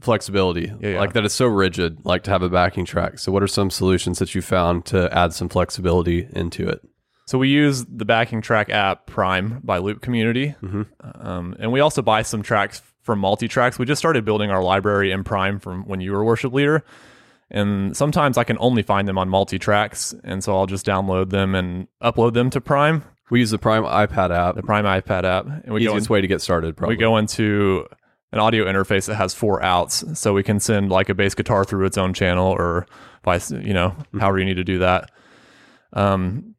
flexibility, 0.00 0.72
Yeah, 0.80 0.90
yeah. 0.90 1.00
like 1.00 1.12
that 1.14 1.24
it's 1.24 1.34
so 1.34 1.46
rigid, 1.46 2.04
like 2.04 2.22
to 2.24 2.30
have 2.30 2.42
a 2.42 2.48
backing 2.48 2.84
track. 2.84 3.18
So 3.18 3.32
what 3.32 3.42
are 3.42 3.46
some 3.48 3.70
solutions 3.70 4.18
that 4.18 4.34
you 4.34 4.42
found 4.42 4.84
to 4.86 5.12
add 5.16 5.32
some 5.32 5.48
flexibility 5.48 6.28
into 6.32 6.68
it? 6.68 6.80
So 7.26 7.36
we 7.38 7.48
use 7.48 7.84
the 7.84 8.04
backing 8.04 8.40
track 8.40 8.70
app 8.70 9.06
Prime 9.06 9.60
by 9.62 9.78
Loop 9.78 10.00
Community, 10.00 10.54
Mhm. 10.62 10.86
um, 11.20 11.54
and 11.58 11.72
we 11.72 11.80
also 11.80 12.00
buy 12.00 12.22
some 12.22 12.42
tracks 12.42 12.80
from 13.02 13.18
multi 13.18 13.48
tracks. 13.48 13.78
We 13.78 13.84
just 13.86 13.98
started 13.98 14.24
building 14.24 14.50
our 14.50 14.62
library 14.62 15.10
in 15.12 15.24
Prime 15.24 15.58
from 15.58 15.82
when 15.86 16.00
you 16.00 16.12
were 16.12 16.24
worship 16.24 16.52
leader, 16.54 16.84
and 17.50 17.96
sometimes 17.96 18.38
I 18.38 18.44
can 18.44 18.56
only 18.60 18.82
find 18.82 19.06
them 19.08 19.18
on 19.18 19.28
multi 19.28 19.58
tracks, 19.58 20.14
and 20.24 20.42
so 20.44 20.56
I'll 20.56 20.66
just 20.66 20.86
download 20.86 21.30
them 21.30 21.54
and 21.54 21.88
upload 22.02 22.34
them 22.34 22.50
to 22.50 22.60
Prime, 22.60 23.02
We 23.30 23.40
use 23.40 23.50
the 23.50 23.58
Prime 23.58 23.82
iPad 23.84 24.30
app, 24.30 24.54
the 24.54 24.62
Prime 24.62 24.86
iPad 24.86 25.24
app, 25.24 25.44
and 25.46 25.74
we 25.74 25.84
go 25.84 25.90
easiest 25.90 26.08
in- 26.08 26.14
way 26.14 26.20
to 26.22 26.26
get 26.26 26.40
started. 26.40 26.78
Probably. 26.78 26.96
we 26.96 27.00
go 27.00 27.18
into 27.18 27.84
an 28.32 28.38
audio 28.38 28.66
interface 28.66 29.06
that 29.06 29.14
has 29.14 29.34
four 29.34 29.62
outs, 29.62 30.04
so 30.18 30.34
we 30.34 30.42
can 30.42 30.60
send 30.60 30.90
like 30.90 31.08
a 31.08 31.14
bass 31.14 31.34
guitar 31.34 31.64
through 31.64 31.86
its 31.86 31.98
own 31.98 32.12
channel, 32.12 32.48
or 32.48 32.86
vice, 33.24 33.50
you 33.50 33.72
know, 33.72 33.96
however 34.18 34.38
you 34.38 34.44
need 34.44 34.54
to 34.54 34.64
do 34.64 34.78
that. 34.80 35.10
Um, 35.92 36.54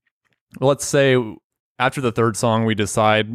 let's 0.59 0.85
say 0.85 1.15
after 1.77 2.01
the 2.01 2.11
third 2.11 2.35
song, 2.35 2.65
we 2.65 2.75
decide 2.75 3.29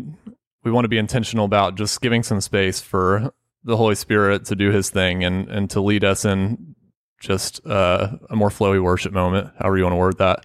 we 0.65 0.71
want 0.71 0.85
to 0.85 0.89
be 0.89 0.99
intentional 0.99 1.45
about 1.45 1.77
just 1.77 2.01
giving 2.01 2.23
some 2.23 2.41
space 2.41 2.81
for 2.81 3.33
the 3.63 3.77
Holy 3.77 3.95
Spirit 3.95 4.47
to 4.47 4.57
do 4.57 4.71
His 4.71 4.91
thing 4.91 5.25
and 5.25 5.49
and 5.49 5.71
to 5.71 5.81
lead 5.81 6.05
us 6.05 6.25
in 6.25 6.75
just 7.21 7.65
uh, 7.67 8.17
a 8.29 8.37
more 8.37 8.51
flowy 8.51 8.83
worship 8.83 9.13
moment, 9.13 9.51
however 9.59 9.79
you 9.79 9.85
want 9.85 9.95
to 9.95 9.99
word 9.99 10.19
that. 10.19 10.45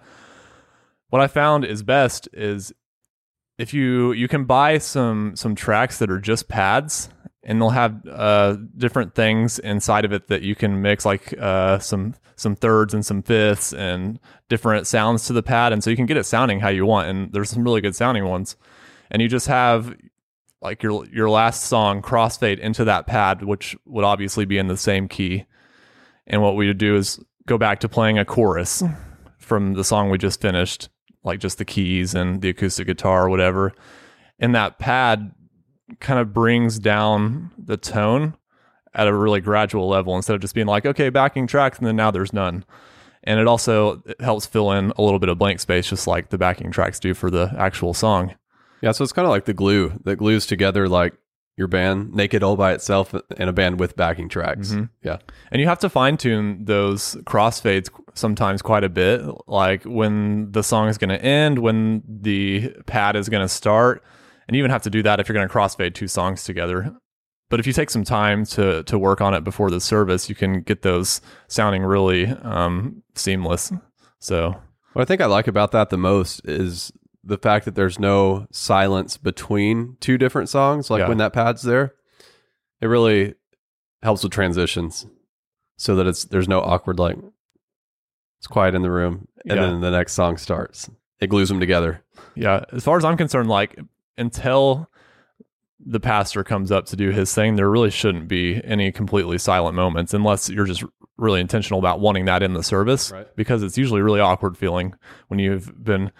What 1.08 1.20
I 1.20 1.26
found 1.26 1.64
is 1.64 1.82
best 1.82 2.28
is 2.32 2.72
if 3.58 3.74
you 3.74 4.12
you 4.12 4.28
can 4.28 4.44
buy 4.44 4.78
some 4.78 5.36
some 5.36 5.54
tracks 5.54 5.98
that 5.98 6.10
are 6.10 6.20
just 6.20 6.48
pads 6.48 7.10
and 7.42 7.60
they'll 7.60 7.70
have 7.70 8.06
uh, 8.06 8.56
different 8.76 9.14
things 9.14 9.58
inside 9.58 10.04
of 10.04 10.12
it 10.12 10.28
that 10.28 10.42
you 10.42 10.54
can 10.54 10.82
mix 10.82 11.06
like 11.06 11.34
uh, 11.38 11.78
some 11.78 12.14
some 12.36 12.54
thirds 12.54 12.94
and 12.94 13.04
some 13.04 13.22
fifths 13.22 13.72
and 13.72 14.18
different 14.48 14.86
sounds 14.86 15.26
to 15.26 15.32
the 15.32 15.42
pad. 15.42 15.72
And 15.72 15.82
so 15.84 15.90
you 15.90 15.96
can 15.96 16.06
get 16.06 16.16
it 16.16 16.24
sounding 16.24 16.60
how 16.60 16.68
you 16.68 16.86
want. 16.86 17.08
And 17.08 17.32
there's 17.32 17.50
some 17.50 17.64
really 17.64 17.80
good 17.80 17.94
sounding 17.94 18.26
ones. 18.26 18.56
And 19.10 19.20
you 19.20 19.28
just 19.28 19.46
have 19.46 19.94
like 20.62 20.82
your 20.82 21.06
your 21.06 21.30
last 21.30 21.64
song 21.64 22.02
crossfade 22.02 22.58
into 22.58 22.84
that 22.84 23.06
pad 23.06 23.42
which 23.42 23.74
would 23.86 24.04
obviously 24.04 24.44
be 24.44 24.58
in 24.58 24.68
the 24.68 24.76
same 24.76 25.08
key. 25.08 25.46
And 26.26 26.42
what 26.42 26.56
we 26.56 26.66
would 26.66 26.78
do 26.78 26.96
is 26.96 27.18
go 27.46 27.56
back 27.58 27.80
to 27.80 27.88
playing 27.88 28.18
a 28.18 28.24
chorus 28.24 28.82
from 29.38 29.72
the 29.74 29.84
song 29.84 30.10
we 30.10 30.18
just 30.18 30.40
finished 30.40 30.88
like 31.24 31.40
just 31.40 31.58
the 31.58 31.64
keys 31.64 32.14
and 32.14 32.40
the 32.40 32.50
acoustic 32.50 32.86
guitar 32.86 33.26
or 33.26 33.30
whatever. 33.30 33.72
And 34.38 34.54
that 34.54 34.78
pad 34.78 35.32
kind 35.98 36.20
of 36.20 36.32
brings 36.32 36.78
down 36.78 37.50
the 37.58 37.76
tone 37.76 38.34
at 38.94 39.06
a 39.06 39.14
really 39.14 39.40
gradual 39.40 39.88
level 39.88 40.16
instead 40.16 40.34
of 40.34 40.40
just 40.40 40.54
being 40.54 40.66
like, 40.66 40.84
okay, 40.86 41.10
backing 41.10 41.46
tracks, 41.46 41.78
and 41.78 41.86
then 41.86 41.96
now 41.96 42.10
there's 42.10 42.32
none. 42.32 42.64
And 43.24 43.38
it 43.38 43.46
also 43.46 44.02
it 44.06 44.20
helps 44.20 44.46
fill 44.46 44.72
in 44.72 44.92
a 44.96 45.02
little 45.02 45.18
bit 45.18 45.28
of 45.28 45.38
blank 45.38 45.60
space, 45.60 45.88
just 45.88 46.06
like 46.06 46.30
the 46.30 46.38
backing 46.38 46.70
tracks 46.70 46.98
do 46.98 47.14
for 47.14 47.30
the 47.30 47.52
actual 47.58 47.94
song. 47.94 48.34
Yeah, 48.80 48.92
so 48.92 49.04
it's 49.04 49.12
kind 49.12 49.26
of 49.26 49.30
like 49.30 49.44
the 49.44 49.52
glue 49.52 49.92
that 50.04 50.16
glues 50.16 50.46
together 50.46 50.88
like 50.88 51.12
your 51.56 51.68
band 51.68 52.14
naked 52.14 52.42
all 52.42 52.56
by 52.56 52.72
itself 52.72 53.12
and 53.36 53.50
a 53.50 53.52
band 53.52 53.78
with 53.78 53.94
backing 53.94 54.30
tracks. 54.30 54.72
Mhm. 54.72 54.88
Yeah. 55.02 55.18
And 55.52 55.60
you 55.60 55.68
have 55.68 55.78
to 55.80 55.90
fine 55.90 56.16
tune 56.16 56.64
those 56.64 57.16
crossfades 57.24 57.90
sometimes 58.14 58.62
quite 58.62 58.82
a 58.84 58.88
bit, 58.88 59.20
like 59.46 59.82
when 59.84 60.50
the 60.52 60.62
song 60.62 60.88
is 60.88 60.96
going 60.96 61.10
to 61.10 61.22
end, 61.22 61.58
when 61.58 62.02
the 62.08 62.70
pad 62.86 63.14
is 63.16 63.28
going 63.28 63.42
to 63.44 63.48
start, 63.48 64.02
and 64.50 64.56
you 64.56 64.62
even 64.62 64.72
have 64.72 64.82
to 64.82 64.90
do 64.90 65.00
that 65.04 65.20
if 65.20 65.28
you're 65.28 65.34
going 65.36 65.46
to 65.46 65.54
crossfade 65.54 65.94
two 65.94 66.08
songs 66.08 66.42
together. 66.42 66.92
But 67.50 67.60
if 67.60 67.68
you 67.68 67.72
take 67.72 67.88
some 67.88 68.02
time 68.02 68.44
to 68.46 68.82
to 68.82 68.98
work 68.98 69.20
on 69.20 69.32
it 69.32 69.44
before 69.44 69.70
the 69.70 69.80
service, 69.80 70.28
you 70.28 70.34
can 70.34 70.62
get 70.62 70.82
those 70.82 71.20
sounding 71.46 71.84
really 71.84 72.26
um, 72.26 73.04
seamless. 73.14 73.72
So 74.18 74.56
What 74.94 75.02
I 75.02 75.04
think 75.04 75.20
I 75.20 75.26
like 75.26 75.46
about 75.46 75.70
that 75.70 75.90
the 75.90 75.96
most 75.96 76.40
is 76.44 76.90
the 77.22 77.38
fact 77.38 77.64
that 77.66 77.76
there's 77.76 78.00
no 78.00 78.48
silence 78.50 79.16
between 79.16 79.96
two 80.00 80.18
different 80.18 80.48
songs. 80.48 80.90
Like 80.90 81.00
Yeah. 81.02 81.08
when 81.08 81.18
that 81.18 81.32
pad's 81.32 81.62
there, 81.62 81.94
it 82.80 82.86
really 82.86 83.34
helps 84.02 84.24
with 84.24 84.32
transitions, 84.32 85.06
so 85.76 85.94
that 85.94 86.08
it's 86.08 86.24
there's 86.24 86.48
no 86.48 86.60
awkward 86.60 86.98
like 86.98 87.18
it's 88.38 88.48
quiet 88.48 88.74
in 88.74 88.82
the 88.82 88.90
room, 88.90 89.28
and 89.48 89.58
Yeah. 89.60 89.66
then 89.66 89.80
the 89.80 89.90
next 89.92 90.14
song 90.14 90.38
starts. 90.38 90.90
It 91.20 91.28
glues 91.28 91.48
them 91.50 91.60
together. 91.60 92.02
Yeah, 92.34 92.64
as 92.72 92.82
far 92.84 92.96
as 92.96 93.04
I'm 93.04 93.16
concerned, 93.16 93.48
like 93.48 93.78
until 94.20 94.88
the 95.84 95.98
pastor 96.00 96.44
comes 96.44 96.70
up 96.70 96.84
to 96.86 96.96
do 96.96 97.10
his 97.10 97.34
thing, 97.34 97.56
there 97.56 97.70
really 97.70 97.90
shouldn't 97.90 98.28
be 98.28 98.60
any 98.64 98.92
completely 98.92 99.38
silent 99.38 99.74
moments 99.74 100.12
unless 100.12 100.48
you're 100.50 100.66
just 100.66 100.84
really 101.16 101.40
intentional 101.40 101.78
about 101.78 102.00
wanting 102.00 102.26
that 102.26 102.42
in 102.42 102.52
the 102.52 102.62
service 102.62 103.10
Right. 103.10 103.26
because 103.36 103.62
it's 103.62 103.78
usually 103.78 104.02
really 104.02 104.20
awkward 104.20 104.56
feeling 104.58 104.94
when 105.28 105.38
you've 105.40 105.72
been 105.82 106.12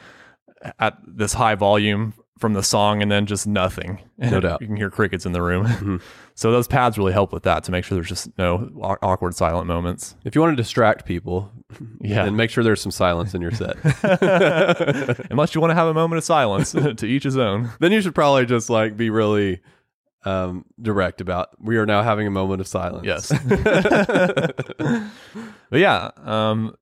at 0.79 0.97
this 1.07 1.35
high 1.35 1.55
volume 1.55 2.15
from 2.40 2.55
the 2.55 2.62
song 2.62 3.03
and 3.03 3.11
then 3.12 3.26
just 3.26 3.46
nothing. 3.46 4.00
No 4.18 4.38
doubt. 4.40 4.61
You 4.61 4.66
can 4.66 4.76
hear 4.76 4.90
crickets 4.90 5.24
in 5.24 5.33
the 5.33 5.40
room. 5.40 5.66
Mhm. 5.66 6.03
so 6.35 6.50
those 6.53 6.66
pads 6.68 6.98
really 6.98 7.12
help 7.12 7.33
with 7.33 7.42
that 7.44 7.64
to 7.64 7.72
make 7.72 7.85
sure 7.85 7.94
there's 7.96 8.09
just 8.09 8.37
no 8.37 8.68
aw- 8.83 8.96
awkward 9.03 9.35
silent 9.35 9.66
moments. 9.66 10.14
If 10.24 10.35
you 10.35 10.40
want 10.42 10.53
to 10.53 10.57
distract 10.62 11.07
people, 11.07 11.50
Yeah. 12.00 12.24
then 12.24 12.37
make 12.37 12.50
sure 12.50 12.62
there's 12.64 12.81
some 12.83 12.90
silence 12.92 13.33
in 13.35 13.40
your 13.40 13.50
set. 13.53 13.76
Unless 15.31 15.55
you 15.55 15.61
want 15.61 15.70
to 15.70 15.74
have 15.74 15.87
a 15.88 15.94
moment 15.94 16.18
of 16.18 16.24
silence 16.24 16.72
to 16.72 17.07
each 17.07 17.22
his 17.24 17.37
own. 17.38 17.70
then 17.79 17.92
you 17.92 18.00
should 18.03 18.14
probably 18.14 18.44
just 18.46 18.68
like 18.68 18.96
be 18.96 19.09
really 19.11 19.61
um, 20.26 20.66
direct 20.83 21.20
about 21.22 21.48
we 21.59 21.79
are 21.79 21.87
now 21.87 22.03
having 22.03 22.26
a 22.26 22.31
moment 22.31 22.61
of 22.61 22.66
silence. 22.66 23.07
Yes. 23.07 23.33
but 25.70 25.79
yeah, 25.81 26.11
um, 26.24 26.74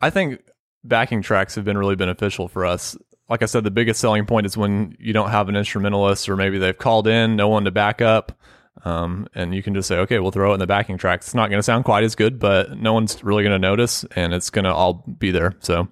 I 0.00 0.10
think 0.10 0.40
backing 0.84 1.22
tracks 1.22 1.54
have 1.56 1.64
been 1.64 1.76
really 1.78 1.96
beneficial 1.96 2.48
for 2.48 2.64
us. 2.64 2.96
Like 3.28 3.42
I 3.42 3.46
said, 3.46 3.64
the 3.64 3.70
biggest 3.70 4.00
selling 4.00 4.26
point 4.26 4.46
is 4.46 4.56
when 4.56 4.96
you 4.98 5.12
don't 5.12 5.30
have 5.30 5.48
an 5.48 5.56
instrumentalist 5.56 6.28
or 6.28 6.36
maybe 6.36 6.58
they've 6.58 6.76
called 6.76 7.06
in, 7.06 7.36
no 7.36 7.48
one 7.48 7.64
to 7.64 7.70
back 7.70 8.00
up. 8.00 8.32
Um, 8.84 9.28
and 9.34 9.54
you 9.54 9.62
can 9.62 9.74
just 9.74 9.88
say, 9.88 9.96
okay, 9.98 10.18
we'll 10.18 10.30
throw 10.30 10.52
it 10.52 10.54
in 10.54 10.60
the 10.60 10.66
backing 10.66 10.98
track. 10.98 11.20
It's 11.20 11.34
not 11.34 11.50
going 11.50 11.58
to 11.58 11.64
sound 11.64 11.84
quite 11.84 12.04
as 12.04 12.14
good, 12.14 12.38
but 12.38 12.78
no 12.78 12.92
one's 12.92 13.22
really 13.24 13.42
going 13.42 13.60
to 13.60 13.68
notice 13.68 14.04
and 14.16 14.32
it's 14.32 14.50
going 14.50 14.64
to 14.64 14.72
all 14.72 15.04
be 15.18 15.30
there. 15.30 15.56
So 15.60 15.88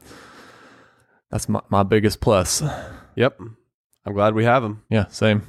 that's 1.30 1.48
my, 1.48 1.60
my 1.68 1.82
biggest 1.82 2.20
plus. 2.20 2.62
Yep. 3.16 3.40
I'm 4.04 4.12
glad 4.12 4.34
we 4.34 4.44
have 4.44 4.62
them. 4.62 4.82
Yeah, 4.88 5.06
same. 5.08 5.42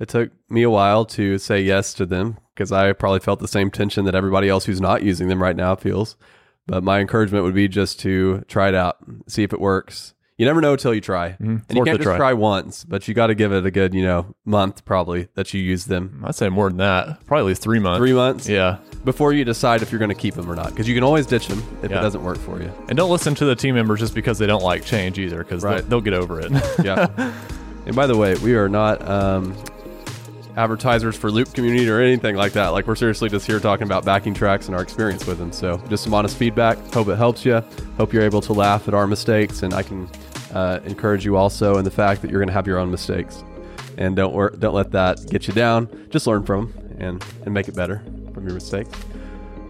It 0.00 0.08
took 0.08 0.32
me 0.50 0.62
a 0.64 0.70
while 0.70 1.04
to 1.06 1.38
say 1.38 1.62
yes 1.62 1.94
to 1.94 2.06
them 2.06 2.38
because 2.54 2.72
I 2.72 2.92
probably 2.92 3.20
felt 3.20 3.38
the 3.38 3.46
same 3.46 3.70
tension 3.70 4.04
that 4.06 4.16
everybody 4.16 4.48
else 4.48 4.64
who's 4.64 4.80
not 4.80 5.02
using 5.02 5.28
them 5.28 5.42
right 5.42 5.54
now 5.54 5.76
feels. 5.76 6.16
But 6.66 6.82
my 6.82 7.00
encouragement 7.00 7.44
would 7.44 7.54
be 7.54 7.68
just 7.68 8.00
to 8.00 8.40
try 8.48 8.68
it 8.68 8.74
out, 8.74 8.96
see 9.28 9.42
if 9.44 9.52
it 9.52 9.60
works. 9.60 10.14
You 10.38 10.46
never 10.46 10.60
know 10.60 10.74
till 10.76 10.94
you 10.94 11.00
try. 11.00 11.36
Mhm. 11.40 11.58
It's 11.60 11.66
And 11.68 11.78
you 11.78 11.84
can't 11.84 11.98
just 11.98 12.06
try. 12.06 12.16
try 12.16 12.32
once, 12.32 12.84
but 12.84 13.06
you 13.06 13.14
got 13.14 13.26
to 13.28 13.34
give 13.34 13.52
it 13.52 13.64
a 13.66 13.70
good, 13.70 13.94
you 13.94 14.02
know, 14.02 14.34
month 14.44 14.84
probably 14.84 15.28
that 15.34 15.52
you 15.54 15.60
use 15.60 15.84
them. 15.84 16.22
I'd 16.24 16.34
say 16.34 16.48
more 16.48 16.68
than 16.68 16.78
that. 16.78 17.24
Probably 17.26 17.42
at 17.42 17.46
least 17.46 17.62
three 17.62 17.78
months. 17.78 17.98
Three 17.98 18.14
months 18.14 18.48
Yeah. 18.48 18.78
before 19.04 19.32
you 19.34 19.44
decide 19.44 19.82
if 19.82 19.92
you're 19.92 19.98
going 19.98 20.08
to 20.08 20.14
keep 20.14 20.34
them 20.34 20.50
or 20.50 20.56
not. 20.56 20.70
Because 20.70 20.88
you 20.88 20.94
can 20.94 21.04
always 21.04 21.26
ditch 21.26 21.48
them 21.48 21.62
if 21.82 21.90
Yeah. 21.90 21.98
it 21.98 22.02
doesn't 22.02 22.24
work 22.24 22.38
for 22.38 22.60
you. 22.60 22.72
And 22.88 22.96
don't 22.96 23.10
listen 23.10 23.34
to 23.36 23.44
the 23.44 23.54
team 23.54 23.74
members 23.74 24.00
just 24.00 24.14
because 24.14 24.38
they 24.38 24.46
don't 24.46 24.62
like 24.64 24.84
change 24.84 25.18
either, 25.18 25.38
because 25.44 25.62
Right. 25.62 25.76
they'll, 25.88 25.88
they'll 25.88 26.00
get 26.00 26.14
over 26.14 26.40
it. 26.40 26.50
yeah. 26.82 27.06
And 27.86 27.94
by 27.94 28.06
the 28.06 28.16
way, 28.16 28.34
we 28.42 28.54
are 28.54 28.68
not 28.70 29.06
um, 29.08 29.54
advertisers 30.56 31.16
for 31.16 31.30
Loop 31.30 31.52
Community 31.54 31.88
or 31.88 32.00
anything 32.00 32.36
like 32.36 32.52
that. 32.52 32.68
Like 32.68 32.86
we're 32.86 32.94
seriously 32.94 33.28
just 33.28 33.46
here 33.46 33.60
talking 33.60 33.84
about 33.86 34.04
backing 34.04 34.34
tracks 34.34 34.66
and 34.66 34.74
our 34.74 34.82
experience 34.82 35.26
with 35.26 35.38
them. 35.38 35.52
So 35.52 35.80
just 35.88 36.04
some 36.04 36.14
honest 36.14 36.36
feedback. 36.36 36.78
Hope 36.92 37.08
it 37.08 37.16
helps 37.16 37.44
you. 37.44 37.62
Hope 37.96 38.12
you're 38.12 38.22
able 38.22 38.40
to 38.42 38.52
laugh 38.52 38.88
at 38.88 38.94
our 38.94 39.06
mistakes, 39.06 39.62
and 39.62 39.72
I 39.72 39.82
can 39.82 40.08
uh, 40.52 40.80
encourage 40.84 41.24
you 41.24 41.36
also 41.36 41.78
in 41.78 41.84
the 41.84 41.90
fact 41.90 42.22
that 42.22 42.30
you're 42.30 42.40
going 42.40 42.48
to 42.48 42.54
have 42.54 42.66
your 42.66 42.78
own 42.78 42.90
mistakes, 42.90 43.44
and 43.98 44.16
don't 44.16 44.34
wor- 44.34 44.50
don't 44.50 44.74
let 44.74 44.90
that 44.92 45.26
get 45.28 45.48
you 45.48 45.54
down. 45.54 46.08
Just 46.10 46.26
learn 46.26 46.44
from 46.44 46.72
them 46.72 46.96
and 46.98 47.24
and 47.44 47.54
make 47.54 47.68
it 47.68 47.74
better 47.74 48.02
from 48.32 48.46
your 48.46 48.54
mistakes. 48.54 48.90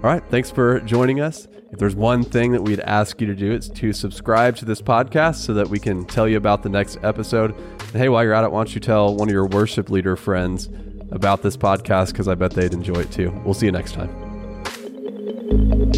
All 0.03 0.11
right. 0.11 0.23
Thanks 0.31 0.51
for 0.51 0.81
joining 0.81 1.21
us. 1.21 1.47
If 1.71 1.79
there's 1.79 1.95
one 1.95 2.23
thing 2.23 2.53
that 2.53 2.63
we'd 2.63 2.81
ask 2.81 3.21
you 3.21 3.27
to 3.29 3.35
do, 3.35 3.53
it's 3.53 3.69
to 3.69 3.93
subscribe 3.93 4.57
to 4.57 4.65
this 4.65 4.83
podcast 4.83 5.37
so 5.37 5.55
that 5.55 5.69
we 5.69 5.79
can 5.79 6.05
tell 6.05 6.29
you 6.29 6.37
about 6.37 6.63
the 6.63 6.69
next 6.69 6.99
episode. 7.03 7.55
And 7.55 7.91
hey, 7.93 8.11
while 8.11 8.23
you're 8.23 8.35
at 8.35 8.45
it, 8.45 8.53
why 8.53 8.59
don't 8.59 8.75
you 8.75 8.81
tell 8.81 9.15
one 9.15 9.29
of 9.29 9.33
your 9.33 9.47
worship 9.47 9.89
leader 9.89 10.17
friends 10.17 10.69
about 11.13 11.43
this 11.43 11.57
podcast 11.57 12.09
because 12.09 12.29
I 12.29 12.35
bet 12.35 12.51
they'd 12.51 12.75
enjoy 12.75 13.01
it 13.01 13.11
too. 13.11 13.31
We'll 13.45 13.55
see 13.55 13.67
you 13.67 13.73
next 13.73 13.93
time. 13.93 15.92